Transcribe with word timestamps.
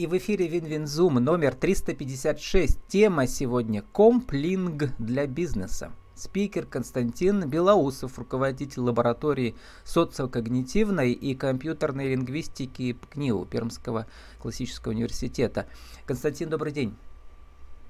И 0.00 0.06
в 0.06 0.16
эфире 0.16 0.48
WinWinZoom 0.48 1.16
номер 1.16 1.54
356. 1.54 2.78
Тема 2.88 3.26
сегодня 3.26 3.82
«Комплинг 3.92 4.96
для 4.98 5.26
бизнеса». 5.26 5.92
Спикер 6.14 6.64
Константин 6.64 7.46
Белоусов, 7.46 8.18
руководитель 8.18 8.80
лаборатории 8.80 9.56
социокогнитивной 9.84 11.12
и 11.12 11.34
компьютерной 11.34 12.12
лингвистики 12.12 12.94
ПГНИУ 12.94 13.44
Пермского 13.44 14.06
классического 14.38 14.92
университета. 14.92 15.66
Константин, 16.06 16.48
добрый 16.48 16.72
день. 16.72 16.96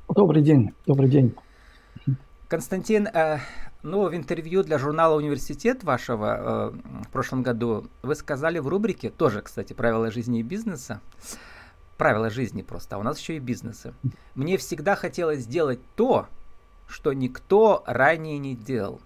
Добрый 0.09 0.43
день, 0.43 0.75
добрый 0.87 1.09
день. 1.09 1.37
Константин, 2.49 3.07
э, 3.07 3.39
ну, 3.85 4.09
в 4.09 4.17
интервью 4.17 4.65
для 4.65 4.79
журнала 4.79 5.15
«Университет» 5.15 5.85
вашего 5.85 6.73
э, 6.75 7.05
в 7.05 7.09
прошлом 7.13 7.45
году 7.45 7.87
вы 8.03 8.17
сказали 8.17 8.59
в 8.59 8.67
рубрике, 8.67 9.11
тоже, 9.11 9.43
кстати, 9.43 9.75
«Правила 9.75 10.11
жизни 10.11 10.41
и 10.41 10.43
бизнеса», 10.43 11.01
правила 12.01 12.31
жизни 12.31 12.63
просто, 12.63 12.97
а 12.97 12.99
у 12.99 13.03
нас 13.03 13.21
еще 13.21 13.37
и 13.37 13.41
бизнеса. 13.41 13.93
Мне 14.35 14.57
всегда 14.57 14.97
хотелось 14.97 15.41
сделать 15.41 15.81
то, 15.97 16.29
что 16.89 17.13
никто 17.13 17.85
ранее 17.87 18.39
не 18.39 18.55
делал. 18.55 19.01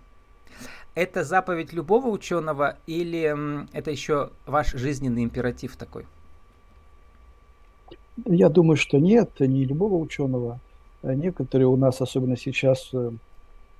Это 0.94 1.24
заповедь 1.24 1.72
любого 1.72 2.06
ученого 2.06 2.76
или 2.86 3.36
это 3.76 3.90
еще 3.90 4.30
ваш 4.46 4.74
жизненный 4.74 5.24
императив 5.24 5.74
такой? 5.76 6.06
Я 8.24 8.48
думаю, 8.48 8.76
что 8.76 8.98
нет, 8.98 9.40
не 9.40 9.64
любого 9.64 9.96
ученого. 9.96 10.60
Некоторые 11.02 11.66
у 11.66 11.76
нас, 11.76 12.00
особенно 12.00 12.36
сейчас, 12.36 12.90
э, 12.94 13.10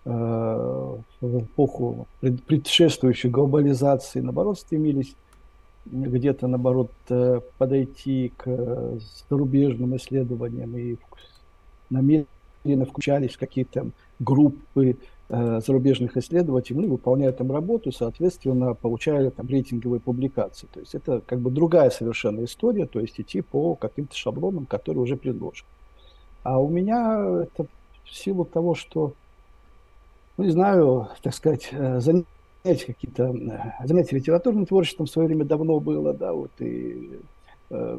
в 0.05 1.39
эпоху 1.39 2.09
предшествующей 2.21 3.31
глобализации, 3.31 4.21
наоборот, 4.23 4.59
стремились 4.59 5.15
где-то, 5.87 6.47
наоборот, 6.47 6.91
э, 7.09 7.41
подойти 7.59 8.33
к 8.37 8.45
э, 8.47 8.99
зарубежным 9.29 9.97
исследованиям 9.97 10.77
и 10.77 10.97
намеренно 11.91 12.87
включались 12.89 13.35
в 13.35 13.39
какие-то 13.39 13.91
группы 14.19 14.97
э, 15.29 15.61
зарубежных 15.61 16.17
исследователей, 16.17 16.81
ну, 16.81 16.89
выполняя 16.89 17.33
там 17.33 17.53
работу, 17.53 17.93
соответственно, 17.93 18.75
получая 18.75 19.31
там 19.31 19.47
рейтинговые 19.47 20.01
публикации. 20.01 20.69
То 20.73 20.81
есть 20.81 20.95
это 20.95 21.21
как 21.27 21.41
бы 21.41 21.51
другая 21.51 21.91
совершенно 21.91 22.45
история, 22.45 22.87
то 22.87 23.01
есть 23.01 23.21
идти 23.21 23.43
по 23.43 23.75
каким-то 23.75 24.17
шаблонам, 24.17 24.67
которые 24.67 25.03
уже 25.03 25.17
предложены. 25.17 25.69
А 26.43 26.59
у 26.59 26.69
меня 26.69 27.43
это 27.43 27.67
в 28.05 28.15
силу 28.15 28.45
того, 28.45 28.75
что, 28.75 29.13
ну, 30.37 30.45
не 30.45 30.51
знаю, 30.51 31.09
так 31.23 31.35
сказать, 31.35 31.71
занятия 31.73 32.27
занятия 32.65 32.87
какие-то, 32.87 33.25
э, 33.25 33.87
занятия 33.87 34.17
литературным 34.17 34.67
творчеством 34.67 35.07
в 35.07 35.11
свое 35.11 35.29
время 35.29 35.45
давно 35.45 35.81
было, 35.81 36.15
да, 36.15 36.33
вот, 36.33 36.51
и, 36.59 37.21
э, 37.71 37.99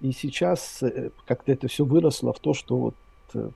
и 0.00 0.12
сейчас 0.12 0.82
э, 0.82 1.10
как-то 1.26 1.52
это 1.52 1.68
все 1.68 1.84
выросло 1.84 2.32
в 2.32 2.38
то, 2.38 2.54
что 2.54 2.76
вот 2.76 2.94
э, 3.34 3.50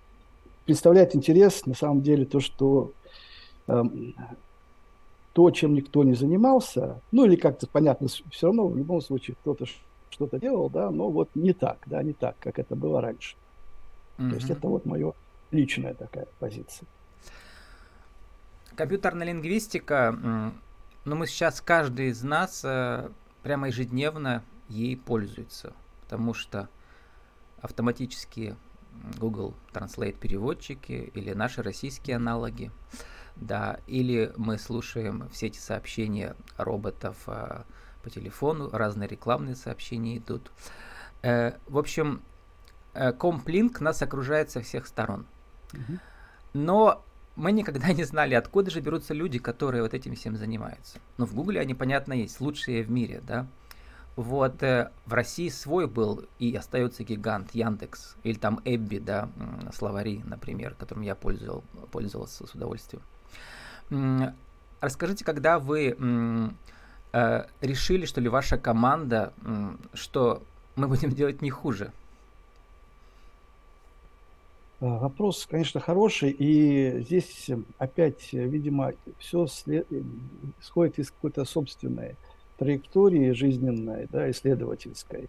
представляет 0.67 1.15
интерес, 1.15 1.65
на 1.67 1.75
самом 1.75 2.03
деле, 2.03 2.25
то, 2.25 2.41
что 2.41 2.93
э, 3.69 3.83
то, 5.33 5.51
чем 5.53 5.75
никто 5.75 6.03
не 6.03 6.15
занимался, 6.15 7.01
ну 7.13 7.25
или 7.25 7.37
как-то 7.37 7.67
понятно, 7.69 8.09
все 8.09 8.47
равно 8.47 8.67
в 8.67 8.77
любом 8.77 9.01
случае 9.01 9.37
кто-то 9.41 9.67
что-то 10.11 10.41
делал, 10.41 10.69
да, 10.69 10.91
но 10.91 11.09
вот 11.09 11.31
не 11.37 11.53
так, 11.53 11.79
да, 11.87 12.03
не 12.03 12.13
так, 12.13 12.37
как 12.41 12.59
это 12.59 12.75
было 12.75 13.01
раньше. 13.01 13.37
Mm-hmm. 14.19 14.29
То 14.29 14.35
есть 14.35 14.51
это 14.51 14.67
вот 14.67 14.85
мое 14.85 15.13
личная 15.53 15.95
такая 15.95 16.27
позиция. 16.41 16.87
Компьютерная 18.77 19.27
лингвистика, 19.27 20.53
ну 21.05 21.17
мы 21.17 21.27
сейчас, 21.27 21.61
каждый 21.61 22.09
из 22.09 22.23
нас 22.23 22.63
э, 22.65 23.11
прямо 23.43 23.69
ежедневно 23.69 24.45
ей 24.69 24.97
пользуется, 24.97 25.73
потому 26.03 26.35
что 26.35 26.69
автоматически 27.61 28.57
Google 29.19 29.55
Translate 29.73 30.19
переводчики 30.19 31.11
или 31.15 31.33
наши 31.33 31.63
российские 31.63 32.17
аналоги, 32.17 32.71
да, 33.37 33.81
или 33.87 34.33
мы 34.37 34.59
слушаем 34.59 35.29
все 35.31 35.47
эти 35.47 35.59
сообщения 35.59 36.37
роботов 36.57 37.17
э, 37.27 37.63
по 38.03 38.11
телефону, 38.11 38.71
разные 38.71 39.09
рекламные 39.09 39.57
сообщения 39.57 40.19
идут. 40.19 40.53
Э, 41.23 41.53
в 41.67 41.79
общем, 41.79 42.23
комплинк 42.93 43.81
нас 43.81 44.03
окружает 44.03 44.51
со 44.51 44.61
всех 44.63 44.87
сторон. 44.87 45.27
Но 46.53 47.05
мы 47.41 47.53
никогда 47.53 47.93
не 47.93 48.05
знали, 48.05 48.35
откуда 48.35 48.71
же 48.71 48.81
берутся 48.81 49.15
люди, 49.15 49.39
которые 49.39 49.83
вот 49.83 49.95
этим 49.95 50.15
всем 50.15 50.37
занимаются. 50.37 50.99
Но 51.17 51.27
в 51.27 51.35
Гугле 51.35 51.61
они, 51.61 51.75
понятно, 51.75 52.13
есть, 52.13 52.41
лучшие 52.41 52.83
в 52.83 52.91
мире, 52.91 53.23
да. 53.27 53.47
Вот 54.17 54.63
э, 54.63 54.91
в 55.07 55.15
России 55.15 55.49
свой 55.49 55.87
был 55.87 56.25
и 56.39 56.55
остается 56.55 57.05
гигант 57.05 57.55
Яндекс, 57.55 58.17
или 58.23 58.37
там 58.37 58.61
Эбби, 58.65 58.99
да, 58.99 59.31
словари, 59.73 60.23
например, 60.25 60.75
которым 60.75 61.03
я 61.03 61.15
пользовал, 61.15 61.65
пользовался 61.91 62.47
с 62.47 62.55
удовольствием. 62.55 63.03
Расскажите, 64.81 65.25
когда 65.25 65.59
вы 65.59 65.97
э, 67.13 67.45
решили, 67.61 68.05
что 68.05 68.21
ли, 68.21 68.29
ваша 68.29 68.59
команда, 68.59 69.33
что 69.95 70.43
мы 70.77 70.89
будем 70.89 71.11
делать 71.15 71.41
не 71.41 71.51
хуже? 71.51 71.93
А, 74.81 74.99
вопрос, 74.99 75.47
конечно, 75.51 75.81
хороший, 75.81 76.31
и 76.31 77.03
здесь 77.03 77.51
опять, 77.79 78.33
видимо, 78.33 78.93
все 79.19 79.47
след... 79.47 79.87
исходит 80.61 80.99
из 80.99 81.11
какой-то 81.11 81.45
собственной 81.45 82.17
траектории 82.59 83.33
жизненной, 83.33 84.07
да, 84.11 84.31
исследовательской. 84.31 85.29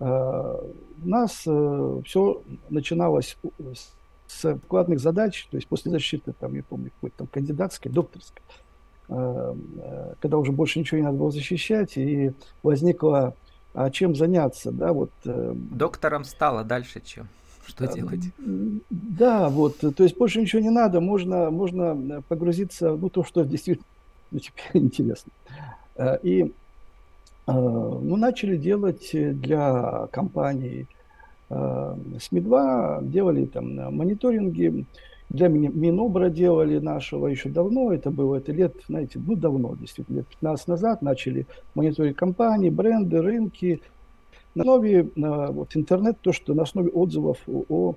У 0.00 1.08
нас 1.08 1.42
э, 1.44 2.02
все 2.04 2.42
начиналось 2.70 3.36
с 4.28 4.54
вкладных 4.54 5.00
задач, 5.00 5.48
то 5.50 5.56
есть 5.56 5.66
после 5.66 5.90
защиты, 5.90 6.32
там, 6.38 6.54
я 6.54 6.62
помню, 6.62 6.90
какой-то 6.90 7.18
там 7.18 7.26
кандидатской, 7.26 7.90
докторской, 7.90 8.42
э, 9.08 9.54
когда 10.20 10.38
уже 10.38 10.52
больше 10.52 10.78
ничего 10.78 10.98
не 10.98 11.04
надо 11.04 11.18
было 11.18 11.30
защищать, 11.30 11.96
и 11.96 12.32
возникло, 12.62 13.34
а 13.74 13.90
чем 13.90 14.14
заняться, 14.14 14.70
да, 14.70 14.92
вот. 14.92 15.10
Э, 15.24 15.52
Доктором 15.54 16.24
стало 16.24 16.62
дальше 16.62 17.00
чем? 17.00 17.28
Что 17.68 17.86
делать? 17.86 18.20
Да, 18.90 19.50
вот, 19.50 19.78
то 19.78 20.02
есть 20.02 20.16
больше 20.16 20.40
ничего 20.40 20.62
не 20.62 20.70
надо, 20.70 21.00
можно, 21.00 21.50
можно 21.50 22.22
погрузиться 22.28 22.92
в 22.94 23.00
ну, 23.00 23.10
то, 23.10 23.22
что 23.24 23.44
действительно 23.44 23.86
теперь 24.32 24.82
интересно. 24.82 25.30
Э, 25.96 26.18
и 26.22 26.42
э, 26.42 26.48
ну, 27.46 28.16
начали 28.16 28.56
делать 28.56 29.10
для 29.12 30.08
компаний 30.10 30.86
э, 31.50 31.96
СМИ-2, 32.18 33.06
делали 33.06 33.44
там 33.44 33.94
мониторинги, 33.94 34.86
для 35.28 35.48
Минобра 35.48 36.30
делали 36.30 36.78
нашего 36.78 37.26
еще 37.26 37.50
давно, 37.50 37.92
это 37.92 38.10
было, 38.10 38.36
это 38.36 38.50
лет, 38.50 38.74
знаете, 38.88 39.20
ну 39.24 39.36
давно, 39.36 39.76
действительно, 39.76 40.18
лет 40.18 40.26
15 40.28 40.68
назад 40.68 41.02
начали 41.02 41.46
мониторить 41.74 42.16
компании, 42.16 42.70
бренды, 42.70 43.20
рынки, 43.20 43.82
на 44.58 44.62
основе 44.62 45.00
э, 45.00 45.46
вот, 45.52 45.76
интернет, 45.76 46.20
то, 46.20 46.32
что 46.32 46.54
на 46.54 46.62
основе 46.62 46.90
отзывов 46.90 47.38
о, 47.46 47.94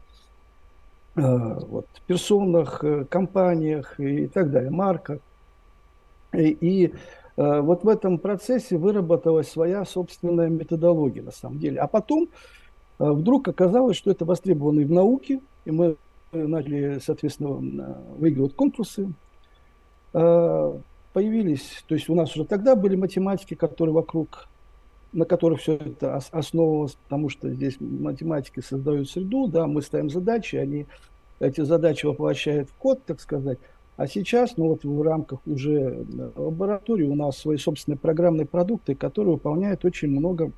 э, 1.16 1.22
вот, 1.22 1.88
персонах, 2.08 2.84
э, 2.84 3.06
компаниях 3.06 4.00
и 4.00 4.28
так 4.28 4.52
далее, 4.52 4.70
марках. 4.72 5.20
И, 6.34 6.58
и 6.62 6.94
вот 7.36 7.84
в 7.84 7.90
этом 7.90 8.20
процессе 8.20 8.78
выработалась 8.78 9.50
своя 9.50 9.84
собственная 9.86 10.48
методология 10.50 11.24
на 11.24 11.32
самом 11.32 11.60
деле. 11.60 11.80
А 11.80 11.88
потом 11.88 12.30
вдруг 13.00 13.48
оказалось, 13.48 13.98
что 13.98 14.12
это 14.12 14.26
востребовано 14.26 14.82
и 14.82 14.86
в 14.86 14.92
науке, 14.92 15.42
и 15.66 15.72
мы 15.72 15.96
начали, 16.32 17.00
соответственно, 17.00 17.98
выигрывать 18.18 18.56
конкурсы. 18.56 19.12
Появились, 20.12 21.84
то 21.88 21.96
есть 21.96 22.10
у 22.10 22.16
нас 22.16 22.36
уже 22.36 22.46
тогда 22.46 22.76
были 22.76 22.96
математики, 22.96 23.56
которые 23.56 23.94
вокруг 23.94 24.48
на 25.14 25.26
которых 25.26 25.60
все 25.60 25.76
это 25.76 26.16
основывалось, 26.16 26.96
потому 27.04 27.30
что 27.30 27.50
здесь 27.50 27.78
математики 27.80 28.62
создают 28.62 29.10
среду, 29.10 29.48
да, 29.48 29.68
мы 29.68 29.82
ставим 29.82 30.10
задачи, 30.10 30.56
они 30.56 30.86
эти 31.40 31.62
задачи 31.62 32.06
воплощают 32.06 32.70
в 32.70 32.76
код, 32.76 33.04
так 33.06 33.20
сказать. 33.20 33.58
А 33.98 34.08
сейчас, 34.08 34.58
ну 34.58 34.70
вот 34.70 34.84
в 34.84 35.02
рамках 35.02 35.40
уже 35.46 36.06
лаборатории 36.36 37.04
у 37.04 37.16
нас 37.16 37.38
свои 37.38 37.58
собственные 37.58 37.98
программные 37.98 38.46
продукты, 38.46 38.96
которые 38.96 39.34
выполняют 39.34 39.84
очень 39.84 40.10
много 40.10 40.52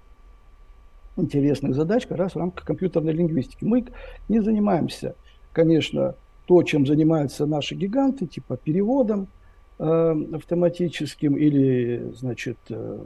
интересных 1.17 1.75
задач 1.75 2.05
как 2.05 2.17
раз 2.17 2.33
в 2.35 2.37
рамках 2.37 2.65
компьютерной 2.65 3.13
лингвистики. 3.13 3.63
Мы 3.63 3.85
не 4.29 4.39
занимаемся, 4.39 5.15
конечно, 5.51 6.15
то, 6.45 6.61
чем 6.63 6.85
занимаются 6.85 7.45
наши 7.45 7.75
гиганты, 7.75 8.27
типа 8.27 8.57
переводом 8.57 9.27
э, 9.79 10.15
автоматическим 10.33 11.35
или, 11.37 12.11
значит, 12.13 12.57
э, 12.69 12.99
Э, 12.99 13.05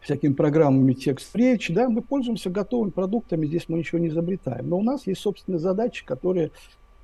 всякими 0.00 0.32
программами 0.32 0.94
текст 0.94 1.34
речь, 1.36 1.70
да, 1.70 1.88
мы 1.88 2.02
пользуемся 2.02 2.50
готовыми 2.50 2.90
продуктами, 2.90 3.46
здесь 3.46 3.68
мы 3.68 3.78
ничего 3.78 3.98
не 3.98 4.08
изобретаем. 4.08 4.68
Но 4.68 4.78
у 4.78 4.82
нас 4.82 5.06
есть 5.06 5.20
собственные 5.20 5.58
задачи, 5.58 6.04
которые 6.04 6.50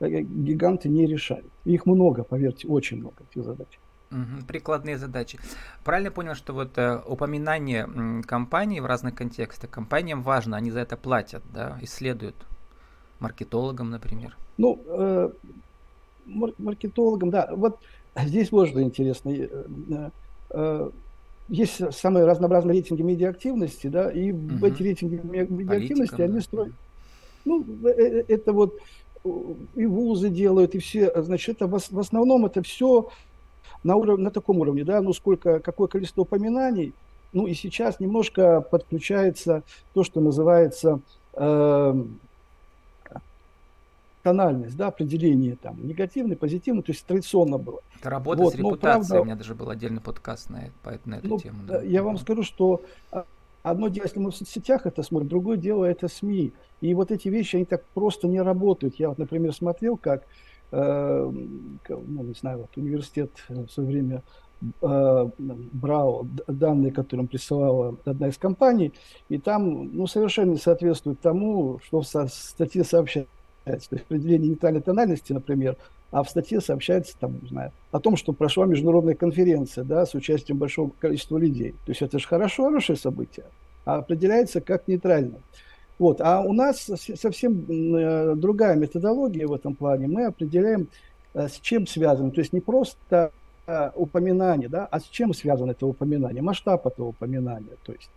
э, 0.00 0.20
гиганты 0.22 0.88
не 0.88 1.06
решают. 1.06 1.46
Их 1.64 1.86
много, 1.86 2.24
поверьте, 2.24 2.68
очень 2.68 2.98
много 2.98 3.16
этих 3.30 3.44
задач. 3.44 3.78
Прикладные 4.46 4.98
задачи. 4.98 5.38
Правильно 5.84 6.10
понял, 6.10 6.34
что 6.34 6.52
вот 6.52 6.78
э, 6.78 7.00
упоминание 7.06 7.82
м, 7.82 8.22
компании 8.22 8.80
в 8.80 8.86
разных 8.86 9.16
контекстах, 9.16 9.68
компаниям 9.68 10.22
важно, 10.22 10.56
они 10.56 10.70
за 10.70 10.80
это 10.80 10.96
платят, 10.96 11.42
да, 11.52 11.76
исследуют 11.82 12.36
маркетологам, 13.18 13.90
например. 13.90 14.36
Ну, 14.58 14.80
э, 14.86 15.30
маркетологам, 16.26 17.30
да. 17.30 17.50
Вот 17.52 17.78
здесь 18.16 18.48
что 18.48 18.82
интересно. 18.82 19.30
Э, 19.30 20.10
э, 20.50 20.90
есть 21.48 21.80
самые 21.94 22.24
разнообразные 22.24 22.74
рейтинги 22.74 23.02
медиаактивности, 23.02 23.86
да, 23.86 24.10
и 24.10 24.32
угу. 24.32 24.66
эти 24.66 24.82
рейтинги 24.82 25.20
медиаактивности, 25.22 26.20
они 26.20 26.40
строят... 26.40 26.72
Ну, 27.44 27.64
э, 27.84 27.88
э, 27.88 28.24
это 28.28 28.52
вот 28.52 28.78
и 29.74 29.86
вузы 29.86 30.30
делают, 30.30 30.74
и 30.74 30.78
все, 30.78 31.12
значит, 31.22 31.56
это 31.56 31.66
в, 31.66 31.98
основном 31.98 32.46
это 32.46 32.62
все 32.62 33.08
на, 33.82 33.96
уровне, 33.96 34.24
на 34.24 34.30
таком 34.30 34.58
уровне, 34.58 34.84
да, 34.84 35.00
ну 35.00 35.12
сколько, 35.12 35.60
какое 35.60 35.88
количество 35.88 36.22
упоминаний, 36.22 36.92
ну 37.32 37.46
и 37.46 37.54
сейчас 37.54 38.00
немножко 38.00 38.60
подключается 38.60 39.62
то, 39.94 40.04
что 40.04 40.20
называется 40.20 41.00
э, 41.34 42.04
тональность, 44.26 44.76
да, 44.76 44.88
определение 44.88 45.54
там 45.54 45.86
негативный, 45.86 46.34
позитивный, 46.34 46.82
то 46.82 46.90
есть 46.90 47.06
традиционно 47.06 47.58
было. 47.58 47.78
Это 47.96 48.10
работа 48.10 48.42
вот, 48.42 48.54
с 48.54 48.56
репутацией, 48.56 48.80
правда, 48.80 49.20
у 49.20 49.24
меня 49.24 49.36
даже 49.36 49.54
был 49.54 49.70
отдельный 49.70 50.00
подкаст 50.00 50.50
на, 50.50 50.64
на 51.04 51.14
эту 51.14 51.28
ну, 51.28 51.38
тему. 51.38 51.58
Да. 51.64 51.80
Я 51.80 52.02
вам 52.02 52.18
скажу, 52.18 52.42
что 52.42 52.82
а, 53.12 53.24
одно 53.62 53.86
дело, 53.86 54.06
если 54.06 54.18
мы 54.18 54.32
в 54.32 54.36
соцсетях 54.36 54.84
это 54.84 55.04
смотрим, 55.04 55.28
другое 55.28 55.58
дело 55.58 55.84
это 55.84 56.08
СМИ. 56.08 56.52
И 56.80 56.92
вот 56.94 57.12
эти 57.12 57.28
вещи, 57.28 57.54
они 57.54 57.66
так 57.66 57.84
просто 57.94 58.26
не 58.26 58.40
работают. 58.42 58.96
Я 58.96 59.10
вот, 59.10 59.18
например, 59.18 59.54
смотрел, 59.54 59.96
как, 59.96 60.24
э, 60.72 61.30
ну, 61.88 62.22
не 62.24 62.34
знаю, 62.34 62.58
вот 62.58 62.76
университет 62.76 63.30
в 63.48 63.68
свое 63.68 63.88
время 63.88 64.22
э, 64.82 65.30
брал 65.38 66.26
данные, 66.48 66.90
которые 66.90 67.22
им 67.22 67.28
присылала 67.28 67.96
одна 68.04 68.26
из 68.26 68.38
компаний, 68.38 68.92
и 69.28 69.38
там 69.38 69.94
ну, 69.94 70.08
совершенно 70.08 70.50
не 70.50 70.58
соответствует 70.58 71.20
тому, 71.20 71.78
что 71.84 72.00
в 72.00 72.06
статье 72.28 72.82
сообщается. 72.82 73.35
То 73.66 73.72
есть 73.72 73.92
определение 73.92 74.50
нейтральной 74.50 74.80
тональности, 74.80 75.32
например, 75.32 75.76
а 76.12 76.22
в 76.22 76.30
статье 76.30 76.60
сообщается 76.60 77.16
там, 77.18 77.40
не 77.42 77.48
знаю, 77.48 77.72
о 77.90 77.98
том, 77.98 78.16
что 78.16 78.32
прошла 78.32 78.64
международная 78.64 79.14
конференция 79.14 79.82
да, 79.82 80.06
с 80.06 80.14
участием 80.14 80.58
большого 80.58 80.90
количества 81.00 81.36
людей. 81.36 81.72
То 81.84 81.90
есть 81.90 82.00
это 82.00 82.18
же 82.18 82.26
хорошо, 82.26 82.64
хорошее 82.64 82.96
событие, 82.96 83.46
а 83.84 83.96
определяется 83.96 84.60
как 84.60 84.86
нейтрально. 84.86 85.38
Вот. 85.98 86.20
А 86.20 86.42
у 86.42 86.52
нас 86.52 86.88
совсем 87.16 87.64
э, 87.68 88.34
другая 88.36 88.76
методология 88.76 89.46
в 89.48 89.52
этом 89.52 89.74
плане. 89.74 90.06
Мы 90.06 90.26
определяем, 90.26 90.88
э, 91.34 91.48
с 91.48 91.58
чем 91.60 91.86
связано. 91.86 92.30
То 92.30 92.40
есть 92.40 92.52
не 92.52 92.60
просто 92.60 93.32
э, 93.66 93.90
упоминание, 93.96 94.68
да, 94.68 94.86
а 94.90 95.00
с 95.00 95.04
чем 95.04 95.34
связано 95.34 95.72
это 95.72 95.86
упоминание, 95.86 96.42
масштаб 96.42 96.86
этого 96.86 97.08
упоминания. 97.08 97.76
То 97.84 97.92
есть, 97.92 98.10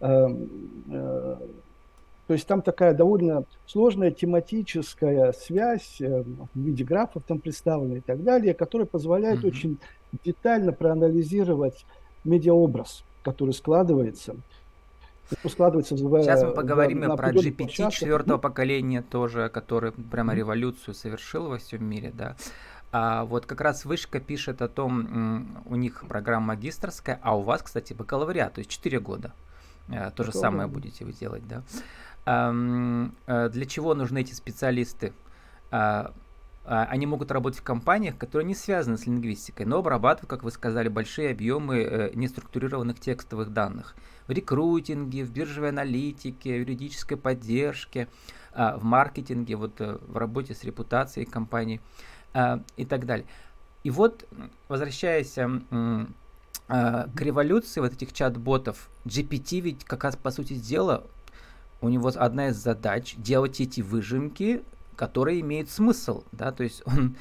э, 0.00 0.28
э, 0.90 1.36
то 2.28 2.34
есть 2.34 2.46
там 2.46 2.60
такая 2.60 2.92
довольно 2.92 3.44
сложная 3.66 4.10
тематическая 4.10 5.32
связь 5.32 5.96
э, 5.98 6.22
в 6.22 6.58
виде 6.58 6.84
графов 6.84 7.22
там 7.26 7.38
представлена 7.38 7.96
и 7.96 8.00
так 8.00 8.22
далее, 8.22 8.52
которая 8.52 8.86
позволяет 8.86 9.42
mm-hmm. 9.42 9.48
очень 9.48 9.78
детально 10.24 10.72
проанализировать 10.72 11.86
медиаобраз, 12.24 13.02
который 13.24 13.54
складывается 13.54 14.36
складывается 15.46 15.94
в, 15.94 16.22
Сейчас 16.22 16.42
мы 16.42 16.52
поговорим 16.52 17.00
на, 17.00 17.16
про 17.16 17.32
GPT 17.32 17.90
четвертого 17.90 18.38
поколения 18.38 19.02
тоже, 19.02 19.48
который 19.48 19.92
прямо 19.92 20.34
революцию 20.34 20.94
совершил 20.94 21.48
во 21.48 21.58
всем 21.58 21.84
мире, 21.84 22.12
да. 22.14 22.36
А 22.92 23.24
вот 23.24 23.44
как 23.44 23.60
раз 23.60 23.84
Вышка 23.84 24.20
пишет 24.20 24.62
о 24.62 24.68
том, 24.68 25.62
у 25.66 25.76
них 25.76 26.04
программа 26.08 26.48
магистрская, 26.48 27.20
а 27.22 27.36
у 27.36 27.42
вас, 27.42 27.62
кстати, 27.62 27.92
бакалавриат, 27.92 28.54
то 28.54 28.60
есть 28.60 28.70
4 28.70 29.00
года. 29.00 29.32
Э, 29.90 30.10
то 30.14 30.24
же 30.24 30.32
самое 30.32 30.68
будете 30.68 31.04
вы 31.04 31.12
делать, 31.12 31.46
да. 31.46 31.62
Э, 32.26 33.48
для 33.52 33.66
чего 33.66 33.94
нужны 33.94 34.20
эти 34.20 34.34
специалисты? 34.34 35.12
А, 35.70 36.12
а, 36.64 36.84
они 36.84 37.06
могут 37.06 37.30
работать 37.30 37.60
в 37.60 37.62
компаниях, 37.62 38.18
которые 38.18 38.46
не 38.46 38.54
связаны 38.54 38.98
с 38.98 39.06
лингвистикой, 39.06 39.64
но 39.64 39.78
обрабатывают, 39.78 40.28
как 40.28 40.42
вы 40.42 40.50
сказали, 40.50 40.88
большие 40.88 41.30
объемы 41.30 41.78
э, 41.78 42.10
неструктурированных 42.14 43.00
текстовых 43.00 43.54
данных 43.54 43.96
в 44.26 44.32
рекрутинге, 44.32 45.24
в 45.24 45.30
биржевой 45.30 45.70
аналитике, 45.70 46.56
в 46.56 46.58
юридической 46.58 47.16
поддержке, 47.16 48.08
а, 48.52 48.76
в 48.76 48.84
маркетинге, 48.84 49.56
вот 49.56 49.80
э, 49.80 49.96
в 50.06 50.18
работе 50.18 50.54
с 50.54 50.62
репутацией 50.62 51.24
компании 51.24 51.80
и 52.76 52.84
так 52.84 53.06
далее. 53.06 53.26
И 53.82 53.90
вот, 53.90 54.28
возвращаясь 54.68 55.32
к 56.68 57.20
революции 57.20 57.80
вот 57.80 57.94
этих 57.94 58.12
чат-ботов, 58.12 58.90
GPT 59.06 59.60
ведь 59.60 59.84
как 59.84 60.04
раз 60.04 60.14
по 60.16 60.30
сути 60.30 60.52
дела, 60.52 61.06
у 61.80 61.88
него 61.88 62.10
одна 62.14 62.48
из 62.48 62.56
задач 62.56 63.14
делать 63.16 63.60
эти 63.60 63.80
выжимки, 63.80 64.62
которые 64.96 65.40
имеют 65.40 65.70
смысл, 65.70 66.24
да, 66.32 66.50
то 66.50 66.64
есть 66.64 66.82
он 66.86 67.16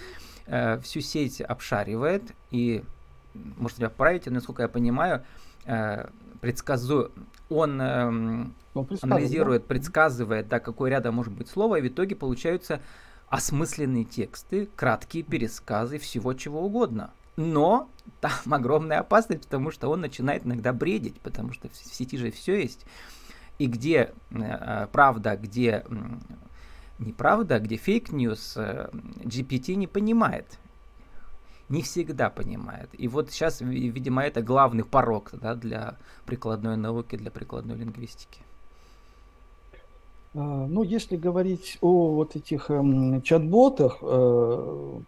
э, 0.47 0.79
всю 0.79 1.01
сеть 1.01 1.41
обшаривает 1.41 2.23
и, 2.49 2.83
может 3.33 3.77
меня 3.77 3.89
поправить, 3.89 4.25
насколько 4.25 4.63
я 4.63 4.67
понимаю, 4.67 5.23
э, 5.65 6.07
предсказу... 6.41 7.11
он, 7.49 7.81
эм, 7.81 8.53
он 8.73 8.87
анализирует, 9.01 9.63
да? 9.63 9.67
предсказывает, 9.67 10.47
да, 10.47 10.59
какое 10.59 10.89
рядом 10.89 11.15
может 11.15 11.33
быть 11.33 11.49
слово, 11.49 11.77
и 11.77 11.81
в 11.81 11.87
итоге 11.87 12.15
получаются 12.15 12.81
осмысленные 13.29 14.05
тексты, 14.05 14.69
краткие 14.75 15.23
пересказы 15.23 15.99
всего 15.99 16.33
чего 16.33 16.63
угодно. 16.65 17.11
Но 17.35 17.89
там 18.21 18.31
огромная 18.53 18.99
опасность, 18.99 19.43
потому 19.43 19.71
что 19.71 19.89
он 19.89 20.01
начинает 20.01 20.45
иногда 20.45 20.73
бредить, 20.73 21.19
потому 21.21 21.53
что 21.53 21.69
в 21.69 21.75
сети 21.75 22.17
же 22.17 22.31
все 22.31 22.61
есть. 22.61 22.85
И 23.59 23.67
где 23.67 24.13
э, 24.31 24.87
правда, 24.91 25.35
где 25.35 25.83
неправда, 26.99 27.59
где 27.59 27.75
fake 27.75 28.10
news, 28.10 28.53
э, 28.57 28.89
GPT 29.23 29.75
не 29.75 29.87
понимает 29.87 30.59
не 31.69 31.81
всегда 31.81 32.29
понимает. 32.29 32.89
И 32.93 33.07
вот 33.07 33.31
сейчас, 33.31 33.61
видимо, 33.61 34.23
это 34.23 34.41
главный 34.41 34.83
порог 34.83 35.31
да, 35.33 35.55
для 35.55 35.97
прикладной 36.25 36.77
науки, 36.77 37.15
для 37.17 37.31
прикладной 37.31 37.75
лингвистики. 37.75 38.41
А, 40.33 40.39
ну, 40.39 40.83
если 40.83 41.17
говорить 41.17 41.77
о 41.81 42.13
вот 42.15 42.35
этих 42.35 42.69
э, 42.69 43.21
чат-ботах, 43.23 43.97
э, 44.01 44.99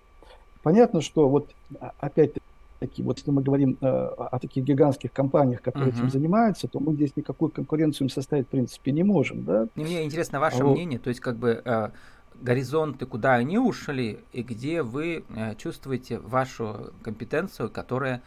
понятно, 0.63 1.01
что 1.01 1.29
вот 1.29 1.49
а, 1.79 1.93
опять-таки, 2.79 3.03
вот 3.03 3.17
если 3.17 3.31
мы 3.31 3.41
говорим 3.41 3.77
э, 3.81 3.85
о 3.87 4.39
таких 4.39 4.63
гигантских 4.63 5.11
компаниях, 5.11 5.61
которые 5.61 5.91
uh-huh. 5.91 5.97
этим 5.97 6.09
занимаются, 6.09 6.67
то 6.67 6.79
мы 6.79 6.93
здесь 6.93 7.15
никакую 7.15 7.51
конкуренцию 7.51 8.07
им 8.07 8.09
составить 8.09 8.47
в 8.47 8.49
принципе 8.49 8.91
не 8.91 9.03
можем, 9.03 9.43
да? 9.43 9.67
И 9.75 9.81
мне 9.81 10.03
интересно 10.03 10.39
ваше 10.39 10.63
вот. 10.63 10.73
мнение, 10.73 10.99
то 10.99 11.09
есть 11.09 11.19
как 11.19 11.37
бы 11.37 11.61
э, 11.63 11.89
горизонты, 12.41 13.05
куда 13.05 13.33
они 13.33 13.57
ушли, 13.57 14.19
и 14.31 14.43
где 14.43 14.81
вы 14.81 15.25
э, 15.29 15.55
чувствуете 15.55 16.19
вашу 16.19 16.93
компетенцию, 17.03 17.69
которая 17.69 18.21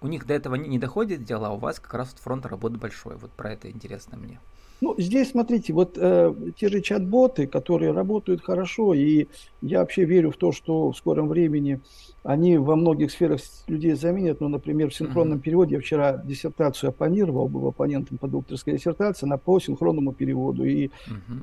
у 0.00 0.06
них 0.06 0.26
до 0.26 0.34
этого 0.34 0.54
не, 0.54 0.68
не 0.68 0.78
доходит 0.78 1.24
дела, 1.24 1.48
а 1.48 1.52
у 1.52 1.58
вас 1.58 1.80
как 1.80 1.94
раз 1.94 2.14
фронт 2.20 2.46
работы 2.46 2.78
большой. 2.78 3.16
Вот 3.16 3.32
про 3.32 3.52
это 3.52 3.70
интересно 3.70 4.16
мне. 4.16 4.38
Ну, 4.82 4.96
здесь, 4.98 5.30
смотрите, 5.30 5.72
вот 5.72 5.96
э, 5.96 6.34
те 6.56 6.68
же 6.68 6.80
чат-боты, 6.80 7.46
которые 7.46 7.92
работают 7.92 8.42
хорошо, 8.42 8.94
и 8.94 9.28
я 9.60 9.78
вообще 9.78 10.04
верю 10.04 10.32
в 10.32 10.36
то, 10.36 10.50
что 10.50 10.90
в 10.90 10.96
скором 10.96 11.28
времени 11.28 11.80
они 12.24 12.58
во 12.58 12.74
многих 12.74 13.12
сферах 13.12 13.40
людей 13.68 13.92
заменят. 13.92 14.40
Ну, 14.40 14.48
например, 14.48 14.90
в 14.90 14.94
синхронном 14.94 15.38
переводе 15.38 15.76
я 15.76 15.80
вчера 15.80 16.16
диссертацию 16.16 16.90
оппонировал, 16.90 17.48
был 17.48 17.68
оппонентом 17.68 18.18
по 18.18 18.26
докторской 18.26 18.72
диссертации 18.72 19.24
на 19.24 19.38
по 19.38 19.60
синхронному 19.60 20.12
переводу, 20.12 20.64
и 20.64 20.90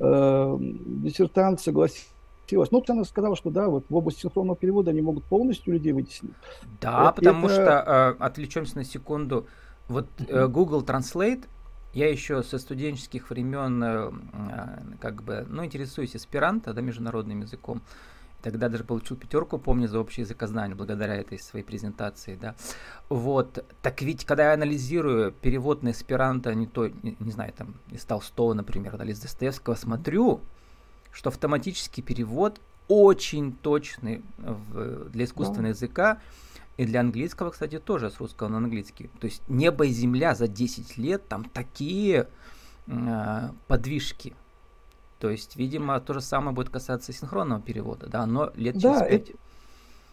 э, 0.00 0.58
диссертант 0.60 1.62
согласился 1.62 2.68
Ну, 2.70 2.84
она 2.88 3.04
сказала, 3.04 3.36
что 3.36 3.48
да, 3.48 3.70
вот 3.70 3.86
в 3.88 3.96
области 3.96 4.20
синхронного 4.20 4.56
перевода 4.56 4.90
они 4.90 5.00
могут 5.00 5.24
полностью 5.24 5.72
людей 5.72 5.92
вытеснить. 5.92 6.34
Да, 6.82 7.04
это, 7.04 7.12
потому 7.14 7.46
это... 7.46 7.54
что, 7.54 8.16
э, 8.20 8.22
отвлечемся 8.22 8.76
на 8.76 8.84
секунду, 8.84 9.46
вот 9.88 10.08
э, 10.28 10.46
Google 10.46 10.82
Translate 10.82 11.44
я 11.92 12.08
еще 12.08 12.42
со 12.42 12.58
студенческих 12.58 13.30
времен 13.30 13.82
э, 13.82 14.10
а, 14.32 14.82
как 15.00 15.22
бы, 15.22 15.46
ну, 15.48 15.64
интересуюсь 15.64 16.14
эсперанто, 16.14 16.72
да, 16.72 16.80
международным 16.80 17.40
языком. 17.40 17.82
Тогда 18.42 18.68
даже 18.68 18.84
получил 18.84 19.16
пятерку, 19.16 19.58
помню, 19.58 19.86
за 19.86 19.98
общее 19.98 20.22
языкознание, 20.22 20.74
благодаря 20.74 21.14
этой 21.16 21.38
своей 21.38 21.64
презентации, 21.64 22.38
да. 22.40 22.54
Вот, 23.08 23.64
так 23.82 24.00
ведь, 24.00 24.24
когда 24.24 24.48
я 24.48 24.54
анализирую 24.54 25.32
перевод 25.32 25.82
на 25.82 25.90
эсперанто, 25.90 26.54
не 26.54 26.66
то, 26.66 26.88
не, 26.88 27.16
не 27.18 27.32
знаю, 27.32 27.52
там, 27.52 27.74
из 27.90 28.04
Толстого, 28.04 28.54
например, 28.54 28.96
да, 28.96 29.04
из 29.04 29.20
Достоевского, 29.20 29.74
смотрю, 29.74 30.40
что 31.12 31.28
автоматический 31.28 32.02
перевод 32.02 32.60
очень 32.88 33.52
точный 33.52 34.22
в, 34.38 35.10
для 35.10 35.24
искусственного 35.24 35.64
да. 35.64 35.68
языка, 35.68 36.18
и 36.80 36.86
для 36.86 37.00
английского, 37.00 37.50
кстати, 37.50 37.78
тоже 37.78 38.10
с 38.10 38.18
русского 38.20 38.48
на 38.48 38.56
английский. 38.56 39.10
То 39.20 39.26
есть 39.26 39.42
небо 39.48 39.84
и 39.84 39.90
земля 39.90 40.34
за 40.34 40.48
10 40.48 40.96
лет, 40.96 41.28
там 41.28 41.44
такие 41.44 42.26
э, 42.86 43.48
подвижки. 43.68 44.32
То 45.18 45.28
есть, 45.28 45.56
видимо, 45.56 46.00
то 46.00 46.14
же 46.14 46.22
самое 46.22 46.54
будет 46.54 46.70
касаться 46.70 47.12
синхронного 47.12 47.60
перевода, 47.60 48.06
да, 48.06 48.24
но 48.24 48.50
лет 48.54 48.76
через 48.80 48.98
да, 49.00 49.04
5. 49.04 49.32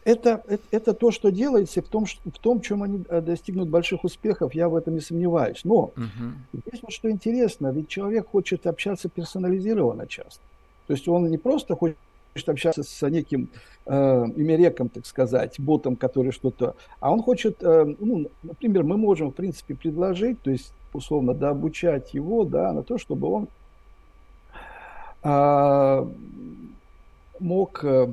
Это, 0.03 0.43
это, 0.45 0.63
это, 0.71 0.93
то, 0.93 1.11
что 1.11 1.31
делается, 1.31 1.81
в 1.81 1.87
том, 1.87 2.05
в 2.05 2.39
том, 2.39 2.59
чем 2.59 2.83
они 2.83 3.05
э, 3.07 3.21
достигнут 3.21 3.69
больших 3.69 4.03
успехов, 4.03 4.53
я 4.53 4.67
в 4.67 4.75
этом 4.75 4.95
не 4.95 5.01
сомневаюсь. 5.01 5.61
Но 5.63 5.93
uh-huh. 5.95 6.33
здесь 6.65 6.81
вот 6.81 6.91
что 6.91 7.09
интересно, 7.09 7.71
ведь 7.71 7.87
человек 7.87 8.27
хочет 8.27 8.67
общаться 8.67 9.07
персонализированно 9.07 10.05
часто. 10.05 10.41
То 10.87 10.93
есть 10.93 11.07
он 11.07 11.29
не 11.29 11.37
просто 11.37 11.77
хочет 11.77 11.97
общаться 12.45 12.83
с 12.83 13.09
неким 13.09 13.49
э, 13.85 13.93
имереком, 14.35 14.89
так 14.89 15.05
сказать, 15.05 15.59
ботом, 15.59 15.95
который 15.95 16.31
что-то... 16.31 16.75
А 16.99 17.11
он 17.11 17.21
хочет, 17.21 17.57
э, 17.61 17.95
ну, 17.99 18.29
например, 18.43 18.83
мы 18.83 18.97
можем, 18.97 19.31
в 19.31 19.35
принципе, 19.35 19.75
предложить, 19.75 20.41
то 20.41 20.51
есть, 20.51 20.73
условно, 20.93 21.33
да, 21.33 21.49
обучать 21.49 22.13
его, 22.13 22.43
да, 22.43 22.73
на 22.73 22.83
то, 22.83 22.97
чтобы 22.97 23.27
он 23.27 23.47
э, 25.23 26.07
мог... 27.39 27.83
Э, 27.83 28.07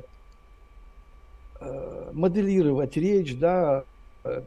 моделировать 2.12 2.94
речь, 2.98 3.38
да, 3.38 3.84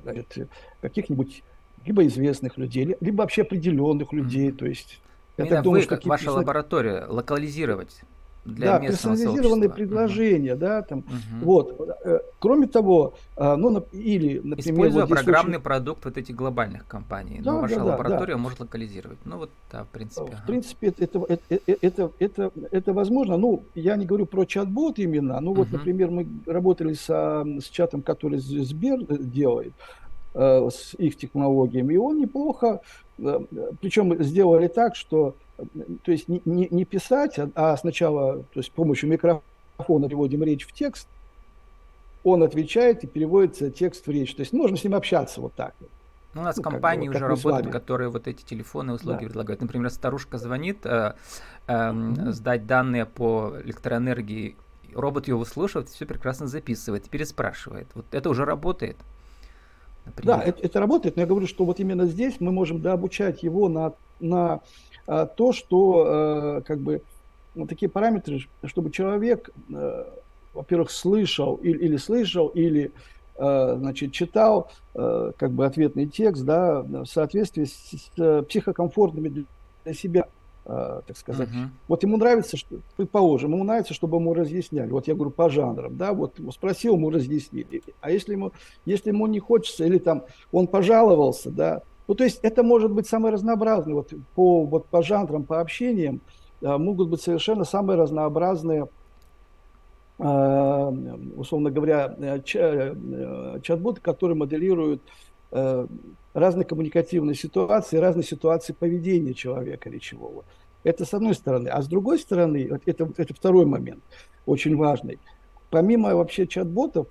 значит, 0.04 0.48
каких-нибудь 0.82 1.42
либо 1.88 2.06
известных 2.06 2.58
людей, 2.58 2.96
либо 3.00 3.22
вообще 3.22 3.42
определенных 3.42 4.14
людей, 4.14 4.52
то 4.52 4.66
есть... 4.66 5.00
Именно 5.38 5.54
я 5.54 5.62
думаю, 5.62 5.82
вы, 5.82 5.88
как 5.88 6.06
ваша 6.06 6.32
лаборатория, 6.32 7.06
локализировать 7.08 8.02
для 8.48 8.80
да, 8.80 8.88
персонализированные 8.88 9.70
предложения, 9.70 10.54
угу. 10.54 10.60
да, 10.60 10.82
там, 10.82 11.00
угу. 11.00 11.06
вот. 11.42 11.90
Э, 12.06 12.20
кроме 12.40 12.68
того, 12.68 13.14
а, 13.36 13.56
ну, 13.56 13.86
или, 13.92 14.40
например... 14.40 14.60
Используя 14.60 15.06
вот 15.06 15.10
программный 15.10 15.58
очень... 15.58 15.64
продукт 15.64 16.06
вот 16.06 16.18
этих 16.18 16.36
глобальных 16.36 16.88
компаний, 16.88 17.42
да, 17.44 17.52
но 17.52 17.62
ваша 17.62 17.76
да, 17.76 17.84
лаборатория 17.84 18.34
да. 18.34 18.40
может 18.40 18.60
локализировать. 18.60 19.18
Ну, 19.26 19.38
вот, 19.38 19.50
да, 19.72 19.84
в 19.84 19.88
принципе. 19.88 20.38
В 20.44 20.48
принципе, 20.48 20.94
это, 20.98 21.26
это, 21.28 21.42
это, 21.50 21.78
это, 21.82 22.12
это, 22.20 22.52
это 22.72 22.94
возможно. 22.94 23.38
Ну, 23.38 23.64
я 23.76 23.96
не 23.96 24.06
говорю 24.06 24.26
про 24.26 24.46
чат-бот 24.46 25.00
именно, 25.00 25.40
ну, 25.40 25.54
вот, 25.54 25.68
угу. 25.68 25.78
например, 25.78 26.10
мы 26.10 26.28
работали 26.46 26.94
с, 26.94 27.10
с 27.10 27.70
чатом, 27.70 28.02
который 28.02 28.40
Сбер 28.40 29.04
делает, 29.20 29.74
э, 29.74 30.07
с 30.38 30.94
их 30.96 31.18
технологиями, 31.18 31.94
и 31.94 31.98
он 31.98 32.20
неплохо, 32.20 32.82
э, 33.18 33.40
причем 33.82 34.22
сделали 34.24 34.68
так, 34.68 34.96
что 34.96 35.36
то 36.04 36.12
есть 36.12 36.28
не, 36.28 36.42
не, 36.46 36.68
не 36.70 36.86
писать, 36.86 37.40
а, 37.40 37.50
а 37.56 37.78
сначала 37.78 38.38
то 38.38 38.60
есть 38.60 38.70
с 38.70 38.72
помощью 38.72 39.10
микрофона 39.10 40.08
переводим 40.08 40.44
речь 40.44 40.68
в 40.68 40.72
текст, 40.72 41.08
он 42.24 42.44
отвечает 42.44 43.04
и 43.04 43.08
переводится 43.08 43.72
текст 43.72 44.06
в 44.06 44.12
речь. 44.12 44.36
То 44.36 44.42
есть 44.42 44.54
можно 44.54 44.78
с 44.78 44.84
ним 44.84 44.96
общаться 44.96 45.42
вот 45.42 45.54
так. 45.54 45.74
Ну, 46.34 46.42
у 46.42 46.44
нас 46.44 46.58
ну, 46.58 46.64
компании 46.64 47.08
бы, 47.08 47.16
уже 47.16 47.28
работают, 47.28 47.72
которые 47.72 48.10
вот 48.10 48.28
эти 48.28 48.44
телефоны 48.44 48.94
услуги 48.94 49.22
да. 49.22 49.26
предлагают. 49.26 49.62
Например, 49.62 49.90
старушка 49.90 50.38
звонит, 50.38 50.86
э, 50.86 51.14
э, 51.68 51.72
mm-hmm. 51.72 52.32
сдать 52.32 52.68
данные 52.68 53.06
по 53.06 53.54
электроэнергии, 53.64 54.56
робот 54.94 55.28
ее 55.28 55.36
выслушивает, 55.36 55.90
все 55.90 56.06
прекрасно 56.06 56.48
записывает, 56.48 57.10
переспрашивает. 57.10 57.88
Вот 57.96 58.06
это 58.12 58.30
уже 58.30 58.46
работает. 58.46 58.98
Например. 60.08 60.38
Да, 60.38 60.44
это, 60.44 60.62
это 60.62 60.80
работает, 60.80 61.16
но 61.16 61.22
я 61.22 61.28
говорю, 61.28 61.48
что 61.48 61.66
вот 61.66 61.80
именно 61.80 62.06
здесь 62.06 62.36
мы 62.40 62.52
можем 62.52 62.82
да, 62.82 62.94
обучать 62.94 63.44
его 63.44 63.70
на, 63.70 63.94
на 64.20 64.62
а, 65.06 65.26
то, 65.26 65.54
что 65.54 66.58
э, 66.58 66.62
как 66.66 66.80
бы 66.80 67.02
ну, 67.56 67.66
такие 67.66 67.90
параметры, 67.90 68.42
чтобы 68.66 68.92
человек, 68.92 69.50
э, 69.74 70.06
во-первых, 70.54 70.92
слышал 70.92 71.56
или, 71.56 71.78
или 71.78 71.98
слышал, 71.98 72.48
или 72.48 72.92
э, 73.38 73.76
значит, 73.78 74.12
читал 74.12 74.72
как 74.94 75.52
бы 75.52 75.68
ответный 75.68 76.08
текст 76.08 76.44
да, 76.44 76.82
в 76.82 77.06
соответствии 77.06 77.66
с, 77.66 78.10
с 78.16 78.44
психокомфортными 78.46 79.46
для 79.86 79.94
себя 79.94 80.28
так 80.68 81.16
сказать. 81.16 81.48
Uh-huh. 81.48 81.70
Вот 81.88 82.04
ему 82.04 82.18
нравится, 82.18 82.58
что, 82.58 82.80
предположим, 82.98 83.54
ему 83.54 83.64
нравится, 83.64 83.94
чтобы 83.94 84.18
ему 84.18 84.34
разъясняли. 84.34 84.92
Вот 84.92 85.08
я 85.08 85.16
говорю 85.16 85.32
по 85.32 85.50
жанрам, 85.50 85.96
да, 85.96 86.12
вот 86.12 86.36
спросил, 86.52 86.96
ему 86.96 87.10
разъяснили. 87.10 87.84
А 88.02 88.12
если 88.12 88.34
ему, 88.34 88.52
если 88.84 89.12
ему 89.12 89.28
не 89.28 89.40
хочется, 89.40 89.86
или 89.86 89.98
там 89.98 90.26
он 90.52 90.68
пожаловался, 90.68 91.52
да, 91.52 91.84
ну, 92.08 92.16
то 92.16 92.24
есть 92.24 92.40
это 92.42 92.64
может 92.64 92.92
быть 92.92 93.08
самое 93.08 93.34
разнообразное. 93.34 93.94
Вот 93.94 94.14
по, 94.36 94.64
вот 94.64 94.88
по 94.88 95.04
жанрам, 95.04 95.44
по 95.44 95.60
общениям 95.60 96.22
э, 96.62 96.78
могут 96.78 97.10
быть 97.10 97.22
совершенно 97.22 97.66
самые 97.66 97.98
разнообразные, 97.98 98.88
э, 100.18 100.92
условно 101.36 101.70
говоря, 101.70 102.16
э, 102.18 102.42
чат-боты, 102.42 104.00
которые 104.02 104.38
моделируют 104.38 105.02
разные 105.52 106.66
коммуникативные 106.66 107.36
ситуации, 107.36 107.98
разные 107.98 108.24
ситуации 108.24 108.74
поведения 108.74 109.34
человека 109.34 109.90
речевого. 109.90 110.46
Это 110.84 111.06
с 111.06 111.14
одной 111.14 111.34
стороны. 111.34 111.70
А 111.70 111.82
с 111.82 111.88
другой 111.88 112.20
стороны, 112.20 112.70
это, 112.86 113.12
это 113.18 113.34
второй 113.34 113.66
момент, 113.66 114.04
очень 114.46 114.76
важный. 114.76 115.20
Помимо 115.70 116.16
вообще 116.16 116.48
чат-ботов, 116.48 117.08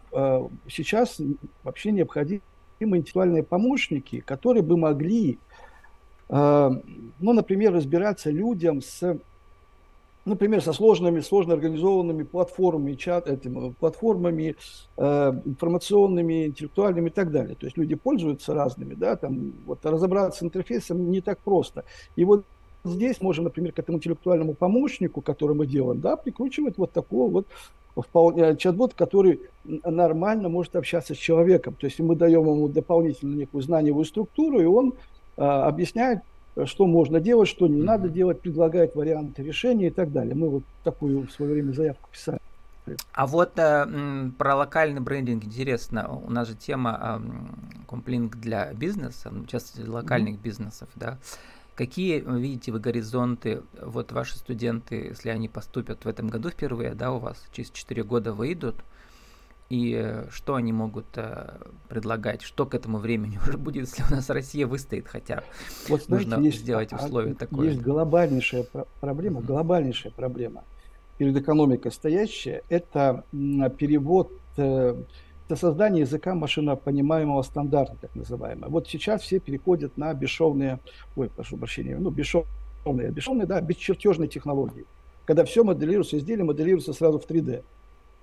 сейчас 0.69 1.21
вообще 1.63 1.93
необходимо 1.93 2.43
интеллектуальные 2.81 3.43
помощники, 3.43 4.21
которые 4.21 4.63
бы 4.63 4.77
могли, 4.77 5.39
э, 6.29 6.71
ну, 7.19 7.33
например, 7.33 7.75
разбираться 7.75 8.31
людям 8.31 8.81
с, 8.81 9.19
например, 10.27 10.61
со 10.61 10.73
сложными, 10.73 11.21
сложно 11.21 11.55
организованными 11.55 12.25
платформами, 12.25 12.95
чат, 12.95 13.29
этим, 13.29 13.75
платформами 13.75 14.57
э, 14.97 15.33
информационными, 15.45 16.47
интеллектуальными 16.47 17.09
и 17.09 17.13
так 17.13 17.31
далее. 17.31 17.55
То 17.55 17.67
есть 17.67 17.79
люди 17.79 17.95
пользуются 17.95 18.53
разными, 18.53 18.95
да, 18.95 19.17
там, 19.17 19.55
вот 19.65 19.87
разобраться 19.87 20.41
с 20.41 20.43
интерфейсом 20.43 21.11
не 21.11 21.21
так 21.21 21.39
просто. 21.39 21.85
И 22.17 22.25
вот 22.25 22.45
здесь 22.85 23.21
можем, 23.21 23.45
например, 23.45 23.73
к 23.73 23.79
этому 23.79 23.99
интеллектуальному 23.99 24.55
помощнику, 24.55 25.21
который 25.23 25.55
мы 25.57 25.67
делаем, 25.67 26.01
да, 26.01 26.17
прикручивать 26.17 26.77
вот 26.77 26.93
такого 26.93 27.31
вот 27.31 27.47
вполне, 27.97 28.43
э, 28.43 28.57
чат-бот, 28.57 28.95
который 28.95 29.41
нормально 29.65 30.49
может 30.49 30.77
общаться 30.77 31.15
с 31.15 31.19
человеком. 31.19 31.77
То 31.79 31.87
есть 31.87 32.01
мы 32.01 32.17
даем 32.17 32.43
ему 32.43 32.69
дополнительную 32.69 33.39
некую 33.39 33.63
знаниевую 33.63 34.05
структуру, 34.05 34.61
и 34.61 34.65
он 34.65 34.95
а, 35.37 35.67
объясняет, 35.67 36.21
что 36.65 36.87
можно 36.87 37.21
делать, 37.21 37.49
что 37.49 37.67
не 37.67 37.83
надо 37.83 38.09
делать, 38.09 38.41
предлагает 38.41 38.95
варианты 38.95 39.43
решения 39.43 39.89
и 39.89 39.91
так 39.91 40.13
далее. 40.13 40.35
Мы 40.35 40.49
вот 40.49 40.63
такую 40.85 41.27
в 41.27 41.31
свое 41.31 41.53
время 41.53 41.73
заявку 41.73 42.09
писали. 42.11 42.39
А 43.13 43.27
вот 43.27 43.59
э, 43.59 44.31
про 44.39 44.55
локальный 44.55 45.01
брендинг 45.01 45.45
интересно. 45.45 46.09
У 46.09 46.31
нас 46.31 46.49
же 46.49 46.55
тема 46.55 47.21
э, 47.21 47.85
комплинг 47.87 48.37
для 48.37 48.73
бизнеса, 48.73 49.31
ну, 49.31 49.45
частности 49.45 49.87
локальных 49.87 50.37
mm-hmm. 50.37 50.43
бизнесов, 50.43 50.89
да. 50.95 51.19
Какие 51.75 52.21
видите 52.21 52.73
вы 52.73 52.79
горизонты, 52.79 53.63
вот 53.83 54.13
ваши 54.13 54.39
студенты, 54.39 55.09
если 55.09 55.29
они 55.29 55.49
поступят 55.49 56.05
в 56.05 56.09
этом 56.09 56.29
году 56.29 56.49
впервые, 56.49 56.95
да, 56.95 57.13
у 57.13 57.19
вас 57.19 57.45
через 57.53 57.71
4 57.71 58.03
года 58.05 58.33
выйдут, 58.33 58.77
и 59.69 59.95
э, 59.97 60.27
что 60.31 60.55
они 60.55 60.73
могут 60.73 61.07
э, 61.17 61.59
предлагать, 61.89 62.43
что 62.43 62.67
к 62.67 62.75
этому 62.75 62.99
времени 62.99 63.39
уже 63.47 63.59
будет, 63.59 63.89
если 63.89 64.05
у 64.09 64.15
нас 64.15 64.31
Россия 64.31 64.67
выстоит 64.67 65.09
хотя 65.09 65.43
вот, 65.89 66.03
знаете, 66.03 66.31
нужно 66.31 66.45
есть, 66.45 66.61
сделать 66.61 66.93
а, 66.93 66.97
условия 66.97 67.33
а, 67.33 67.35
такое. 67.35 67.71
Есть 67.71 67.81
глобальнейшая 67.81 68.67
проблема, 69.01 69.41
глобальнейшая 69.41 70.13
проблема 70.13 70.65
перед 71.19 71.37
экономикой 71.37 71.91
стоящая, 71.93 72.63
это 72.69 73.25
перевод 73.33 74.31
э, 74.57 74.95
это 75.49 75.57
создание 75.57 76.01
языка 76.01 76.35
машинопонимаемого 76.35 77.43
стандарта, 77.43 77.97
так 78.01 78.15
называемого. 78.17 78.69
Вот 78.69 78.89
сейчас 78.89 79.23
все 79.23 79.39
переходят 79.39 79.97
на 79.97 80.13
бесшовные, 80.13 80.81
ой, 81.15 81.31
прошу 81.31 81.57
прощения, 81.57 81.97
ну, 81.97 82.11
бесшовные, 82.11 83.11
бесшовные, 83.11 83.47
да, 83.47 83.61
бесчертежные 83.61 84.29
технологии. 84.29 84.87
Когда 85.25 85.45
все 85.45 85.63
моделируется, 85.63 86.19
изделие 86.19 86.45
моделируется 86.45 86.93
сразу 86.93 87.21
в 87.21 87.27
3D. 87.27 87.63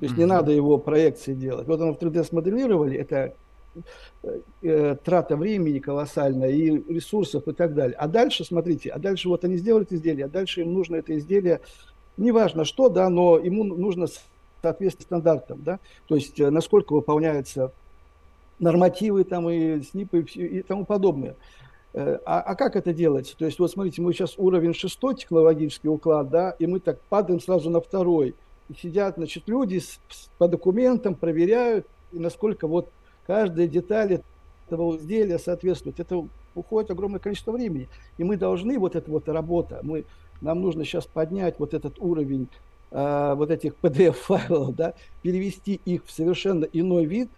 То 0.04 0.08
есть 0.08 0.16
mm-hmm. 0.16 0.20
не 0.20 0.26
надо 0.26 0.52
его 0.52 0.78
проекции 0.78 1.34
делать. 1.34 1.66
Вот 1.66 1.80
оно 1.80 1.94
в 1.94 1.98
3D 1.98 2.26
смоделировали, 2.26 2.98
это 2.98 3.34
э, 4.24 4.40
э, 4.62 4.98
трата 5.02 5.38
времени 5.38 5.80
колоссальная 5.80 6.50
и 6.50 6.72
ресурсов 6.94 7.48
и 7.48 7.54
так 7.54 7.74
далее. 7.74 7.96
А 7.98 8.10
дальше, 8.10 8.44
смотрите, 8.44 8.90
а 8.90 9.00
дальше 9.00 9.30
вот 9.30 9.46
они 9.46 9.56
сделают 9.56 9.94
изделие, 9.94 10.26
а 10.26 10.30
дальше 10.30 10.60
им 10.60 10.74
нужно 10.74 10.98
это 10.98 11.18
изделие, 11.18 11.62
неважно 12.18 12.66
что, 12.66 12.90
да, 12.90 13.08
но 13.08 13.38
ему 13.38 13.64
нужно 13.64 14.08
соответствии 14.62 15.06
стандартам, 15.06 15.64
да, 15.64 15.80
то 16.08 16.16
есть 16.16 16.38
э, 16.38 16.50
насколько 16.50 16.92
выполняются 16.92 17.72
нормативы 18.60 19.24
там 19.24 19.50
и 19.50 19.80
СНИПы 19.80 20.26
и, 20.36 20.64
тому 20.64 20.84
подобное. 20.84 21.38
Э, 21.94 22.18
а, 22.26 22.42
а 22.42 22.56
как 22.56 22.76
это 22.76 22.92
делается? 22.92 23.38
То 23.38 23.46
есть 23.46 23.58
вот 23.58 23.72
смотрите, 23.72 24.02
мы 24.02 24.12
сейчас 24.12 24.34
уровень 24.38 24.74
шестой 24.74 25.16
технологический 25.16 25.88
уклад, 25.88 26.30
да, 26.30 26.52
и 26.60 26.68
мы 26.68 26.82
так 26.82 27.00
падаем 27.04 27.40
сразу 27.40 27.70
на 27.70 27.80
второй. 27.80 28.36
Сидят, 28.78 29.16
значит, 29.18 29.48
люди 29.48 29.80
с, 29.80 30.00
с, 30.10 30.30
по 30.38 30.48
документам 30.48 31.16
проверяют, 31.16 31.86
и 32.12 32.20
насколько 32.20 32.68
вот 32.68 32.90
каждая 33.26 33.68
деталь 33.68 34.22
этого 34.68 34.98
изделия 34.98 35.40
соответствует. 35.40 36.00
Это 36.00 36.26
уходит 36.56 36.92
огромное 36.92 37.20
количество 37.20 37.52
времени. 37.52 37.88
И 38.18 38.24
мы 38.24 38.38
должны, 38.38 38.78
вот 38.78 38.96
эта 38.96 39.10
вот 39.10 39.28
работа, 39.30 39.80
мы, 39.84 40.06
нам 40.42 40.62
нужно 40.62 40.86
сейчас 40.86 41.06
поднять 41.06 41.60
вот 41.60 41.74
этот 41.74 42.00
уровень 42.00 42.48
э, 42.92 43.34
вот 43.36 43.52
этих 43.52 43.76
PDF-файлов, 43.82 44.76
да, 44.76 44.94
перевести 45.22 45.80
их 45.86 46.06
в 46.06 46.12
совершенно 46.12 46.66
иной 46.66 47.06
вид, 47.06 47.30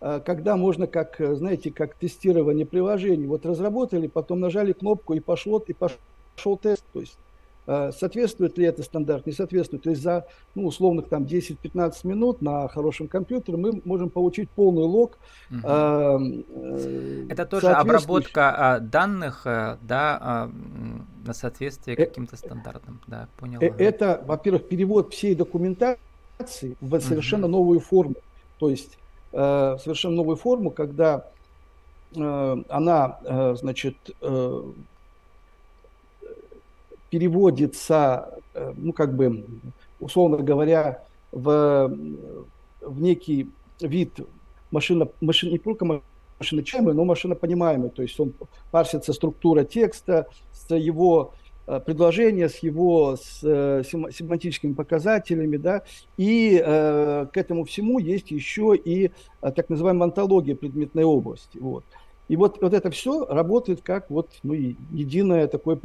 э, 0.00 0.20
когда 0.24 0.56
можно, 0.56 0.86
как, 0.86 1.16
знаете, 1.18 1.70
как 1.70 1.94
тестирование 1.94 2.66
приложений. 2.66 3.26
Вот 3.26 3.46
разработали, 3.46 4.06
потом 4.06 4.40
нажали 4.40 4.72
кнопку 4.72 5.14
и 5.14 5.20
пошло, 5.20 5.62
и 5.66 5.72
пошел 5.72 6.56
тест. 6.56 6.84
То 6.92 7.00
есть 7.00 7.16
соответствует 7.92 8.58
ли 8.58 8.66
это 8.66 8.82
стандарт, 8.82 9.26
не 9.26 9.32
соответствует. 9.32 9.82
То 9.82 9.90
есть 9.90 10.02
за 10.02 10.26
ну, 10.54 10.66
условных 10.66 11.08
там 11.08 11.24
10-15 11.24 11.92
минут 12.04 12.42
на 12.42 12.66
хорошем 12.68 13.06
компьютере 13.06 13.56
мы 13.56 13.80
можем 13.84 14.10
получить 14.10 14.50
полный 14.50 14.82
лог. 14.82 15.18
Угу. 15.50 15.60
Э, 15.62 17.26
это 17.28 17.46
тоже 17.46 17.68
обработка 17.68 18.54
а, 18.56 18.80
данных 18.80 19.42
да, 19.44 19.78
а, 20.20 20.50
на 21.24 21.32
соответствие 21.32 21.96
каким-то 21.96 22.36
стандартам. 22.36 23.00
Да, 23.06 23.28
понял. 23.36 23.60
Это, 23.60 24.22
во-первых, 24.26 24.68
перевод 24.68 25.12
всей 25.12 25.34
документации 25.34 26.76
в 26.80 27.00
совершенно 27.00 27.46
угу. 27.46 27.52
новую 27.52 27.80
форму. 27.80 28.16
То 28.58 28.68
есть 28.68 28.98
э, 29.32 29.76
совершенно 29.82 30.16
новую 30.16 30.36
форму, 30.36 30.70
когда 30.70 31.26
э, 32.14 32.56
она, 32.68 33.18
э, 33.24 33.54
значит, 33.58 33.96
э, 34.20 34.62
переводится, 37.10 38.38
э, 38.54 38.72
ну, 38.76 38.92
как 38.92 39.14
бы, 39.14 39.44
условно 39.98 40.38
говоря, 40.38 41.02
в, 41.32 41.96
в 42.80 43.00
некий 43.00 43.50
вид 43.80 44.20
машина, 44.70 45.08
машина 45.20 45.52
не 45.52 45.58
только 45.58 46.02
машиночаемый, 46.38 46.94
но 46.94 47.04
машинопонимаемый. 47.04 47.90
То 47.90 48.02
есть 48.02 48.18
он 48.18 48.32
парсится 48.70 49.12
структура 49.12 49.64
текста 49.64 50.26
с 50.52 50.74
его 50.74 51.34
э, 51.66 51.80
предложения, 51.80 52.48
с 52.48 52.58
его 52.58 53.16
с, 53.16 53.40
э, 53.42 53.82
семантическими 53.84 54.72
показателями, 54.72 55.56
да, 55.56 55.82
и 56.16 56.60
э, 56.64 57.26
к 57.32 57.36
этому 57.36 57.64
всему 57.64 57.98
есть 57.98 58.30
еще 58.30 58.74
и 58.76 59.10
так 59.40 59.68
называемая 59.68 60.08
антология 60.08 60.56
предметной 60.56 61.04
области. 61.04 61.58
Вот. 61.58 61.84
И 62.28 62.36
вот, 62.36 62.62
вот 62.62 62.74
это 62.74 62.90
все 62.90 63.26
работает 63.26 63.82
как 63.82 64.08
вот, 64.08 64.30
ну, 64.42 64.54
единое 64.54 65.48
такое 65.48 65.76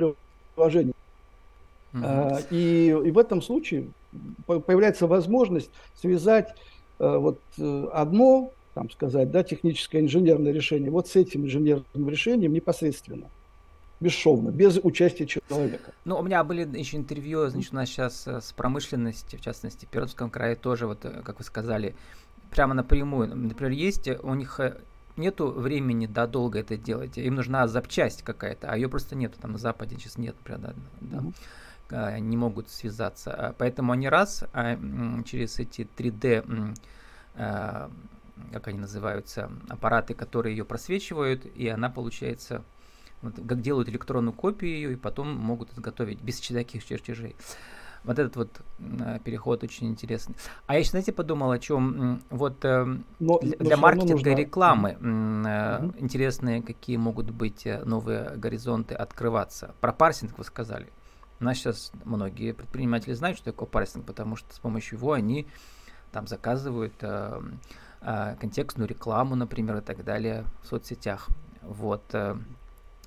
приложение. 0.55 0.93
А, 2.03 2.39
и, 2.49 2.87
и 2.87 3.11
в 3.11 3.17
этом 3.17 3.41
случае 3.41 3.89
появляется 4.45 5.07
возможность 5.07 5.69
связать 5.95 6.49
э, 6.99 7.17
вот 7.17 7.39
э, 7.57 7.87
одно, 7.93 8.51
там 8.73 8.89
сказать, 8.89 9.31
да, 9.31 9.43
техническое 9.43 10.01
инженерное 10.01 10.51
решение 10.51 10.89
вот 10.91 11.07
с 11.07 11.15
этим 11.15 11.45
инженерным 11.45 12.09
решением 12.09 12.53
непосредственно 12.53 13.27
бесшовно, 14.01 14.49
без 14.49 14.77
участия 14.83 15.25
человека. 15.25 15.93
Ну, 16.03 16.17
у 16.17 16.23
меня 16.23 16.43
были 16.43 16.67
еще 16.77 16.97
интервью, 16.97 17.47
значит, 17.47 17.71
у 17.71 17.75
нас 17.75 17.89
сейчас 17.89 18.27
э, 18.27 18.41
с 18.41 18.51
промышленностью, 18.51 19.39
в 19.39 19.41
частности, 19.41 19.85
в 19.85 19.89
Пермском 19.89 20.29
крае 20.29 20.55
тоже, 20.55 20.87
вот, 20.87 20.99
как 20.99 21.39
вы 21.39 21.45
сказали, 21.45 21.95
прямо 22.51 22.73
напрямую. 22.73 23.35
Например, 23.35 23.71
есть 23.71 24.07
у 24.07 24.33
них 24.33 24.59
нету 25.17 25.47
времени, 25.47 26.07
да, 26.07 26.27
долго 26.27 26.59
это 26.59 26.77
делать. 26.77 27.17
Им 27.17 27.35
нужна 27.35 27.67
запчасть 27.67 28.23
какая-то, 28.23 28.69
а 28.69 28.75
ее 28.75 28.89
просто 28.89 29.15
нету. 29.15 29.39
Там 29.41 29.53
на 29.53 29.57
Западе 29.57 29.95
сейчас 29.97 30.17
нет, 30.17 30.35
например, 30.39 30.59
да. 30.59 30.73
да. 31.01 31.17
Mm-hmm. 31.17 31.33
А, 31.91 32.17
не 32.19 32.37
могут 32.37 32.69
связаться. 32.69 33.31
А, 33.31 33.55
поэтому 33.57 33.91
они 33.91 34.09
раз 34.09 34.43
а, 34.53 34.77
через 35.23 35.59
эти 35.59 35.87
3D, 35.97 36.75
как 38.51 38.67
они 38.67 38.79
называются, 38.79 39.51
аппараты, 39.69 40.13
которые 40.13 40.55
ее 40.55 40.65
просвечивают, 40.65 41.45
и 41.45 41.67
она 41.67 41.89
получается, 41.89 42.63
вот, 43.21 43.35
как 43.35 43.61
делают 43.61 43.89
электронную 43.89 44.33
копию 44.33 44.71
ее, 44.71 44.93
и 44.93 44.95
потом 44.95 45.35
могут 45.35 45.73
изготовить 45.73 46.21
без 46.21 46.39
таких 46.39 46.85
чертежей. 46.85 47.35
Вот 48.03 48.19
этот 48.19 48.35
вот 48.35 48.61
переход 49.23 49.63
очень 49.63 49.87
интересный. 49.87 50.35
А 50.67 50.77
я, 50.77 50.83
знаете, 50.83 51.11
подумал 51.11 51.51
о 51.51 51.57
чем. 51.57 52.21
Вот 52.29 52.63
э, 52.63 52.85
но, 53.19 53.39
для, 53.39 53.57
для 53.57 53.77
маркетинга 53.77 54.13
нужно... 54.13 54.29
и 54.29 54.35
рекламы 54.35 54.97
mm-hmm. 54.99 55.95
интересные 55.97 56.61
какие 56.61 56.97
могут 56.97 57.31
быть 57.31 57.65
э, 57.65 57.83
новые 57.83 58.35
горизонты 58.35 58.93
открываться. 58.93 59.73
Про 59.81 59.91
парсинг 59.91 60.37
вы 60.37 60.43
сказали. 60.43 60.87
Нас 61.43 61.57
сейчас 61.57 61.91
многие 62.03 62.53
предприниматели 62.53 63.13
знают, 63.13 63.37
что 63.37 63.51
такое 63.51 63.67
парсинг, 63.67 64.05
потому 64.05 64.35
что 64.35 64.53
с 64.53 64.59
помощью 64.59 64.97
его 64.97 65.13
они 65.13 65.47
там 66.11 66.27
заказывают 66.27 66.93
э, 67.01 67.41
э, 68.01 68.35
контекстную 68.39 68.87
рекламу, 68.87 69.35
например, 69.35 69.77
и 69.77 69.81
так 69.81 70.03
далее 70.03 70.45
в 70.61 70.67
соцсетях. 70.67 71.27
Вот. 71.61 72.03
Э, 72.13 72.37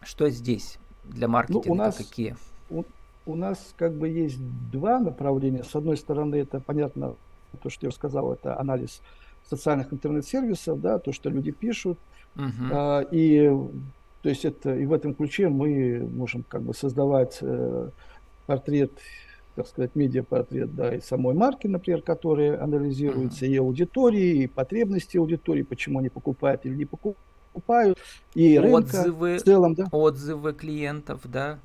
что 0.02 0.28
здесь 0.28 0.78
для 1.04 1.26
маркетинга? 1.26 1.68
Ну, 1.68 1.72
у 1.72 1.76
нас, 1.76 1.96
какие? 1.96 2.36
У, 2.68 2.84
у 3.24 3.34
нас 3.34 3.74
как 3.76 3.94
бы 3.94 4.08
есть 4.08 4.38
два 4.70 4.98
направления. 4.98 5.64
С 5.64 5.74
одной 5.74 5.96
стороны, 5.96 6.36
это 6.36 6.60
понятно, 6.60 7.14
то, 7.62 7.70
что 7.70 7.86
я 7.86 7.92
сказал, 7.92 8.32
это 8.32 8.58
анализ 8.60 9.00
социальных 9.48 9.92
интернет-сервисов, 9.92 10.80
да, 10.80 10.98
то, 10.98 11.12
что 11.12 11.30
люди 11.30 11.50
пишут. 11.50 11.98
Uh-huh. 12.36 12.70
А, 12.70 13.00
и 13.10 13.50
то 14.22 14.28
есть 14.28 14.44
это 14.44 14.74
и 14.74 14.84
в 14.84 14.92
этом 14.92 15.14
ключе 15.14 15.48
мы 15.48 16.06
можем 16.12 16.42
как 16.42 16.62
бы 16.62 16.74
создавать 16.74 17.38
э, 17.40 17.90
портрет, 18.48 18.92
так 19.56 19.68
сказать, 19.68 19.94
медиапортрет, 19.94 20.74
да, 20.74 20.94
и 20.94 21.00
самой 21.00 21.34
марки, 21.34 21.66
например, 21.66 22.00
которая 22.00 22.62
анализируется, 22.62 23.44
и 23.44 23.54
аудитории, 23.56 24.44
и 24.44 24.46
потребности 24.46 25.18
аудитории, 25.18 25.62
почему 25.62 25.98
они 25.98 26.08
покупают 26.08 26.64
или 26.64 26.74
не 26.74 26.86
покупают, 26.86 27.98
и 28.34 28.58
отзывы, 28.58 29.32
рынка 29.32 29.42
в 29.42 29.44
целом, 29.44 29.74
да. 29.74 29.84
Отзывы 29.92 30.54
клиентов, 30.54 31.20
да. 31.24 31.58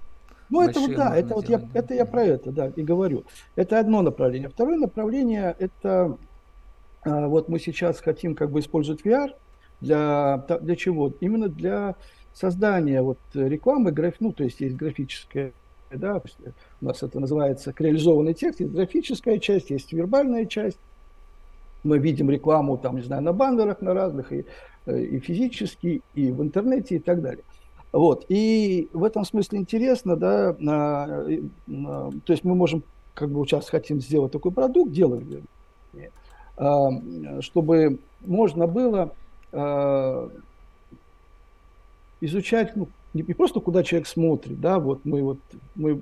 Ну, 0.50 0.62
это 0.62 0.82
вот, 0.82 0.94
да, 0.94 1.16
это 1.16 1.34
вот 1.36 1.48
я, 1.48 1.62
это 1.74 1.94
я 1.94 2.06
про 2.06 2.26
это, 2.26 2.52
да, 2.52 2.68
и 2.76 2.84
говорю. 2.84 3.24
Это 3.56 3.80
одно 3.80 4.02
направление. 4.02 4.50
Второе 4.50 4.78
направление, 4.78 5.56
это 5.58 6.18
а, 7.06 7.28
вот 7.28 7.48
мы 7.48 7.60
сейчас 7.60 8.02
хотим 8.02 8.36
как 8.36 8.52
бы 8.52 8.60
использовать 8.60 9.06
VR 9.06 9.32
для, 9.80 10.46
для 10.62 10.76
чего? 10.76 11.14
Именно 11.22 11.48
для 11.48 11.96
создания 12.34 13.02
вот 13.02 13.20
рекламы, 13.34 13.92
граф, 13.94 14.16
ну, 14.20 14.34
то 14.34 14.44
есть 14.44 14.60
есть 14.60 14.76
графическая 14.76 15.54
да, 15.98 16.22
у 16.82 16.86
нас 16.86 17.04
это 17.04 17.20
называется 17.20 17.74
реализованный 17.78 18.34
текст, 18.34 18.60
есть 18.60 18.72
графическая 18.72 19.40
часть, 19.40 19.70
есть 19.70 19.92
вербальная 19.94 20.46
часть. 20.46 20.80
Мы 21.84 21.98
видим 22.00 22.30
рекламу, 22.30 22.78
там, 22.78 22.96
не 22.96 23.02
знаю, 23.02 23.24
на 23.24 23.34
баннерах, 23.34 23.82
на 23.82 23.94
разных, 23.94 24.32
и, 24.32 24.46
э, 24.86 25.02
и 25.02 25.20
физически, 25.20 26.02
и 26.14 26.32
в 26.32 26.42
интернете, 26.42 26.96
и 26.96 27.00
так 27.00 27.22
далее. 27.22 27.44
Вот. 27.92 28.26
И 28.30 28.90
в 28.94 29.04
этом 29.04 29.24
смысле 29.24 29.60
интересно, 29.60 30.16
да, 30.16 30.56
на, 30.60 31.26
на, 31.68 32.12
то 32.26 32.34
есть 32.34 32.44
мы 32.44 32.56
можем, 32.56 32.84
как 33.14 33.30
бы 33.30 33.46
сейчас 33.46 33.70
хотим 33.70 34.02
сделать 34.02 34.32
такой 34.32 34.52
продукт, 34.52 34.92
делаем, 34.92 35.44
а, 36.58 37.42
чтобы 37.42 38.00
можно 38.22 38.68
было 38.68 39.14
а, 39.52 40.30
изучать 42.22 42.76
ну, 42.76 42.88
не, 43.14 43.24
не 43.24 43.34
просто 43.34 43.60
куда 43.60 43.84
человек 43.84 44.08
смотрит, 44.08 44.60
да, 44.60 44.80
вот 44.80 45.06
мы 45.06 45.22
вот 45.22 45.40
мы, 45.76 46.02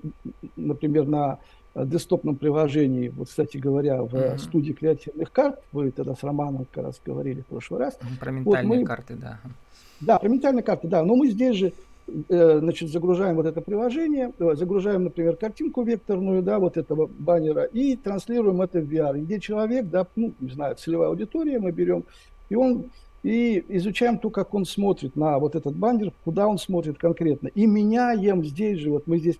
например, 0.55 1.07
на 1.07 1.39
десктопном 1.75 2.35
приложении, 2.35 3.09
вот, 3.09 3.29
кстати 3.29 3.57
говоря, 3.57 4.03
в 4.03 4.13
mm-hmm. 4.13 4.37
студии 4.39 4.73
креативных 4.73 5.31
карт, 5.31 5.59
вы 5.71 5.91
тогда 5.91 6.15
с 6.15 6.23
Романом 6.23 6.65
как 6.71 6.85
раз 6.85 7.01
говорили 7.03 7.41
в 7.41 7.45
прошлый 7.45 7.79
раз. 7.79 7.97
Про 8.19 8.31
ментальные 8.31 8.67
вот 8.67 8.79
мы, 8.79 8.85
карты, 8.85 9.15
да. 9.15 9.39
Да, 10.01 10.19
про 10.19 10.27
ментальные 10.27 10.63
карты, 10.63 10.87
да. 10.87 11.03
Но 11.03 11.15
мы 11.15 11.29
здесь 11.29 11.55
же 11.55 11.73
э, 12.27 12.59
значит, 12.59 12.89
загружаем 12.89 13.35
вот 13.37 13.45
это 13.45 13.61
приложение, 13.61 14.33
э, 14.37 14.55
загружаем, 14.55 15.05
например, 15.05 15.37
картинку 15.37 15.83
векторную, 15.83 16.41
да, 16.41 16.59
вот 16.59 16.75
этого 16.75 17.07
баннера, 17.07 17.63
и 17.63 17.95
транслируем 17.95 18.61
это 18.61 18.81
в 18.81 18.91
VR, 18.91 19.17
где 19.21 19.39
человек, 19.39 19.85
да, 19.85 20.05
ну, 20.17 20.33
не 20.41 20.49
знаю, 20.49 20.75
целевая 20.75 21.09
аудитория 21.09 21.59
мы 21.59 21.71
берем, 21.71 22.03
и 22.49 22.55
он 22.55 22.87
и 23.23 23.63
изучаем 23.69 24.17
то, 24.17 24.29
как 24.29 24.53
он 24.53 24.65
смотрит 24.65 25.15
на 25.15 25.37
вот 25.39 25.55
этот 25.55 25.75
баннер, 25.75 26.11
куда 26.23 26.47
он 26.47 26.57
смотрит 26.57 26.97
конкретно. 26.97 27.47
И 27.49 27.67
меняем 27.67 28.43
здесь 28.43 28.79
же, 28.79 28.89
вот 28.89 29.05
мы 29.05 29.19
здесь 29.19 29.37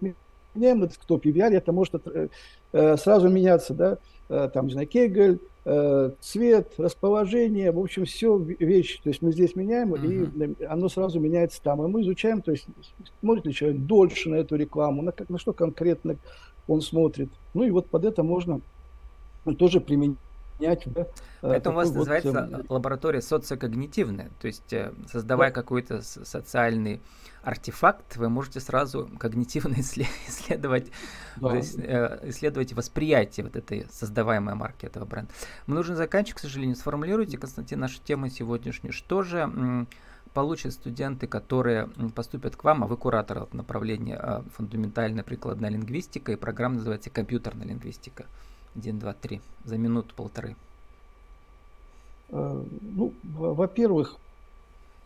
меняем 0.54 0.84
этот 0.84 0.98
кто 0.98 1.17
VR, 1.17 1.52
это 1.52 1.72
может 1.72 1.96
э, 2.08 2.28
э, 2.74 2.98
сразу 2.98 3.30
меняться, 3.30 3.74
да, 3.74 3.98
э, 4.30 4.50
там, 4.54 4.67
не 4.67 4.74
знаю, 4.74 4.88
кегель, 4.88 5.39
э, 5.65 6.12
цвет, 6.20 6.74
расположение, 6.78 7.72
в 7.72 7.80
общем, 7.80 8.06
все 8.06 8.38
вещи. 8.38 9.02
То 9.02 9.10
есть 9.10 9.22
мы 9.24 9.32
здесь 9.32 9.56
меняем, 9.56 9.96
uh-huh. 9.96 10.56
и 10.60 10.65
оно 10.65 10.88
сразу 10.88 11.20
меняется 11.20 11.62
там. 11.63 11.84
И 11.84 11.88
мы 11.88 12.02
изучаем, 12.02 12.41
то 12.41 12.52
есть 12.52 12.67
смотрит 13.20 13.46
ли 13.46 13.54
человек 13.54 13.82
дольше 13.82 14.30
на 14.30 14.36
эту 14.36 14.56
рекламу, 14.56 15.02
на, 15.02 15.12
как, 15.12 15.30
на 15.30 15.39
что 15.39 15.54
конкретно 15.54 16.17
он 16.67 16.82
смотрит. 16.82 17.30
Ну 17.56 17.63
и 17.63 17.72
вот 17.72 17.88
под 17.88 18.06
это 18.06 18.22
можно 18.22 18.62
тоже 19.58 19.82
применить 19.82 20.17
снять. 20.62 20.84
Да, 20.86 21.08
Поэтому 21.41 21.76
у 21.76 21.78
вас 21.78 21.89
вот, 21.89 21.97
называется 21.97 22.50
э, 22.52 22.63
лаборатория 22.69 23.21
социокогнитивная. 23.21 24.30
То 24.39 24.47
есть, 24.47 24.71
э, 24.71 24.93
создавая 25.12 25.50
да. 25.50 25.56
какой-то 25.56 26.02
социальный 26.02 27.02
артефакт, 27.43 28.17
вы 28.17 28.30
можете 28.30 28.60
сразу 28.60 29.10
когнитивно 29.19 29.76
исследовать, 29.80 30.91
да. 31.38 31.56
есть, 31.56 31.78
э, 31.80 32.19
исследовать 32.24 32.74
восприятие 32.74 33.45
вот 33.45 33.56
этой 33.56 33.88
создаваемой 33.91 34.56
марки 34.56 34.86
этого 34.86 35.06
бренда. 35.06 35.32
Мы 35.65 35.76
нужно 35.76 35.95
заканчивать, 35.95 36.38
к 36.38 36.41
сожалению. 36.41 36.76
Сформулируйте, 36.76 37.38
Константин, 37.38 37.80
нашу 37.80 38.02
тему 38.02 38.30
сегодняшнюю. 38.30 38.93
Что 38.93 39.24
же 39.24 39.88
получат 40.34 40.71
студенты, 40.71 41.28
которые 41.28 41.89
поступят 42.15 42.56
к 42.56 42.63
вам, 42.63 42.86
а 42.86 42.88
вы 42.88 42.95
куратор 42.95 43.50
направления 43.52 44.43
фундаментальная 44.56 45.24
прикладная 45.24 45.69
лингвистика, 45.69 46.32
и 46.32 46.36
программа 46.38 46.76
называется 46.76 47.10
компьютерная 47.10 47.67
лингвистика. 47.67 48.28
1, 48.76 49.00
2, 49.00 49.14
3 49.14 49.42
за 49.66 49.78
минуту-полторы? 49.78 50.56
Э, 52.30 52.64
ну, 52.82 53.14
во-первых, 53.24 54.18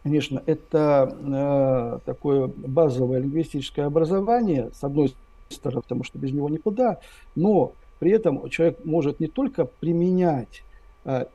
конечно, 0.03 0.41
это 0.45 1.11
э, 1.11 1.99
такое 2.05 2.47
базовое 2.47 3.19
лингвистическое 3.19 3.85
образование, 3.85 4.71
с 4.73 4.83
одной 4.83 5.13
потому 5.61 6.03
что 6.03 6.17
без 6.17 6.31
него 6.31 6.49
никуда, 6.49 6.99
но 7.35 7.73
при 7.99 8.11
этом 8.11 8.49
человек 8.49 8.83
может 8.83 9.19
не 9.19 9.27
только 9.27 9.65
применять 9.65 10.63
э, 11.05 11.25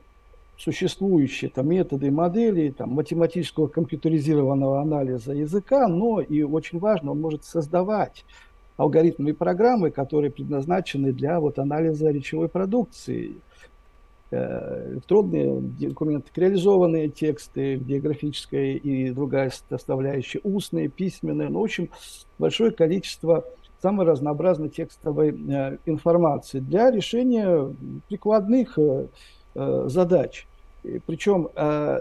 существующие 0.57 1.49
там, 1.49 1.69
методы 1.69 2.07
и 2.07 2.11
модели 2.11 2.69
там, 2.69 2.91
математического 2.91 3.67
компьютеризированного 3.67 4.81
анализа 4.81 5.33
языка, 5.33 5.87
но 5.87 6.21
и 6.21 6.43
очень 6.43 6.79
важно, 6.79 7.11
он 7.11 7.21
может 7.21 7.45
создавать 7.45 8.25
алгоритмы 8.81 9.29
и 9.29 9.33
программы, 9.33 9.91
которые 9.91 10.31
предназначены 10.31 11.13
для 11.13 11.39
вот, 11.39 11.59
анализа 11.59 12.09
речевой 12.09 12.49
продукции. 12.49 13.35
Э, 14.31 14.93
электронные 14.93 15.61
документы, 15.61 16.31
реализованные 16.35 17.09
тексты, 17.09 17.75
географическая 17.75 18.73
и 18.73 19.11
другая 19.11 19.51
составляющая, 19.69 20.39
устные, 20.43 20.87
письменные, 20.87 21.49
ну, 21.49 21.59
в 21.59 21.63
общем, 21.63 21.89
большое 22.39 22.71
количество 22.71 23.45
самой 23.81 24.07
разнообразной 24.07 24.69
текстовой 24.69 25.29
э, 25.29 25.77
информации 25.85 26.59
для 26.59 26.89
решения 26.89 27.71
прикладных 28.09 28.79
э, 28.79 29.07
задач. 29.53 30.47
Причем 31.05 31.45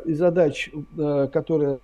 из 0.07 0.17
задач, 0.17 0.71
которые 0.97 1.81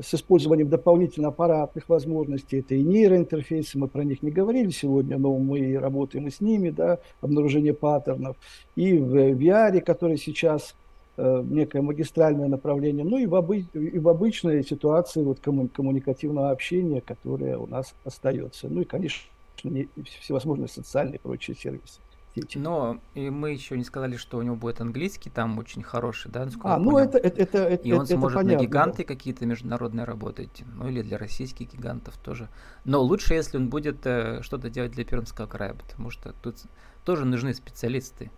с 0.00 0.14
использованием 0.14 0.68
дополнительно 0.68 1.28
аппаратных 1.28 1.88
возможностей. 1.88 2.58
Это 2.58 2.74
и 2.74 2.82
нейроинтерфейсы, 2.82 3.78
мы 3.78 3.88
про 3.88 4.04
них 4.04 4.22
не 4.22 4.30
говорили 4.30 4.70
сегодня, 4.70 5.18
но 5.18 5.36
мы 5.38 5.78
работаем 5.78 6.26
и 6.26 6.30
с 6.30 6.40
ними, 6.40 6.70
да, 6.70 6.98
обнаружение 7.20 7.74
паттернов. 7.74 8.36
И 8.74 8.98
в 8.98 9.14
VR, 9.14 9.80
который 9.80 10.18
сейчас 10.18 10.74
э, 11.16 11.44
некое 11.48 11.82
магистральное 11.82 12.48
направление, 12.48 13.04
ну 13.04 13.18
и 13.18 13.26
в, 13.26 13.34
обы, 13.34 13.64
и 13.72 13.98
в 13.98 14.08
обычной 14.08 14.62
ситуации 14.64 15.22
вот 15.22 15.40
комму, 15.40 15.68
коммуникативного 15.68 16.50
общения, 16.50 17.00
которое 17.00 17.56
у 17.56 17.66
нас 17.66 17.94
остается. 18.04 18.68
Ну 18.68 18.82
и, 18.82 18.84
конечно, 18.84 19.26
не, 19.64 19.88
всевозможные 20.20 20.68
социальные 20.68 21.16
и 21.16 21.20
прочие 21.20 21.56
сервисы 21.56 22.00
сети. 22.36 22.58
Но 22.58 22.98
и 23.14 23.30
мы 23.30 23.52
еще 23.52 23.76
не 23.76 23.84
сказали, 23.84 24.16
что 24.16 24.38
у 24.38 24.42
него 24.42 24.56
будет 24.56 24.80
английский 24.80 25.30
там 25.30 25.58
очень 25.58 25.82
хороший, 25.82 26.30
да? 26.30 26.48
А, 26.62 26.78
ну 26.78 26.98
это, 26.98 27.18
это, 27.18 27.40
это, 27.40 27.58
это 27.58 27.88
И 27.88 27.92
он 27.92 28.02
это 28.02 28.14
сможет 28.14 28.36
понятно, 28.36 28.58
на 28.58 28.66
гиганты 28.66 28.98
да. 28.98 29.04
какие-то 29.04 29.46
международные 29.46 30.04
работать, 30.04 30.64
ну 30.74 30.88
или 30.88 31.02
для 31.02 31.18
российских 31.18 31.72
гигантов 31.72 32.16
тоже. 32.18 32.48
Но 32.84 33.02
лучше, 33.02 33.34
если 33.34 33.56
он 33.56 33.68
будет 33.68 34.06
э, 34.06 34.42
что-то 34.42 34.70
делать 34.70 34.92
для 34.92 35.04
Пермского 35.04 35.46
края, 35.46 35.74
потому 35.74 36.10
что 36.10 36.34
тут 36.42 36.56
тоже 37.04 37.24
нужны 37.24 37.54
специалисты. 37.54 38.30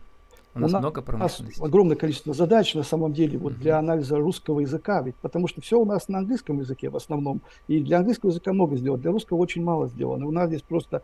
У 0.54 0.60
нас, 0.60 0.72
у 0.72 0.78
много 0.78 1.02
промышленности. 1.02 1.60
У 1.60 1.62
нас 1.62 1.68
огромное 1.68 1.96
количество 1.96 2.34
задач 2.34 2.74
на 2.74 2.82
самом 2.82 3.12
деле 3.12 3.38
вот 3.38 3.52
uh-huh. 3.52 3.58
для 3.60 3.78
анализа 3.78 4.16
русского 4.16 4.60
языка, 4.60 5.02
ведь 5.02 5.14
потому 5.16 5.46
что 5.46 5.60
все 5.60 5.78
у 5.78 5.84
нас 5.84 6.08
на 6.08 6.18
английском 6.18 6.58
языке 6.58 6.90
в 6.90 6.96
основном, 6.96 7.42
и 7.68 7.80
для 7.80 7.98
английского 7.98 8.30
языка 8.30 8.52
много 8.52 8.76
сделано, 8.76 9.00
для 9.00 9.12
русского 9.12 9.38
очень 9.38 9.62
мало 9.62 9.88
сделано. 9.88 10.26
У 10.26 10.32
нас 10.32 10.48
здесь 10.48 10.62
просто 10.62 11.02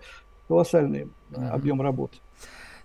колоссальный 0.49 1.09
uh-huh. 1.31 1.49
объем 1.51 1.83
работы. 1.83 2.17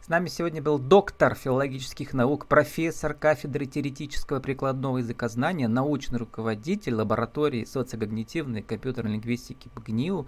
С 0.10 0.12
нами 0.12 0.28
сегодня 0.28 0.60
был 0.60 0.80
доктор 0.80 1.36
филологических 1.36 2.14
наук, 2.14 2.48
профессор 2.48 3.14
кафедры 3.14 3.68
теоретического 3.68 4.40
прикладного 4.40 4.98
языкознания, 4.98 5.68
научный 5.68 6.18
руководитель 6.18 6.96
лаборатории 6.96 7.64
социокогнитивной 7.64 8.64
компьютерной 8.64 9.12
лингвистики 9.12 9.70
БГНИУ 9.76 10.26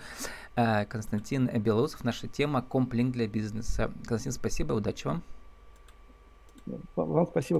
э, 0.55 0.85
Константин 0.85 1.47
Белоусов. 1.59 2.03
Наша 2.03 2.27
тема 2.27 2.61
«Комплинг 2.61 3.13
для 3.13 3.27
бизнеса». 3.27 3.91
Константин, 4.05 4.33
спасибо, 4.33 4.73
удачи 4.73 5.07
вам. 5.07 5.23
Вам 6.95 7.25
спасибо 7.25 7.59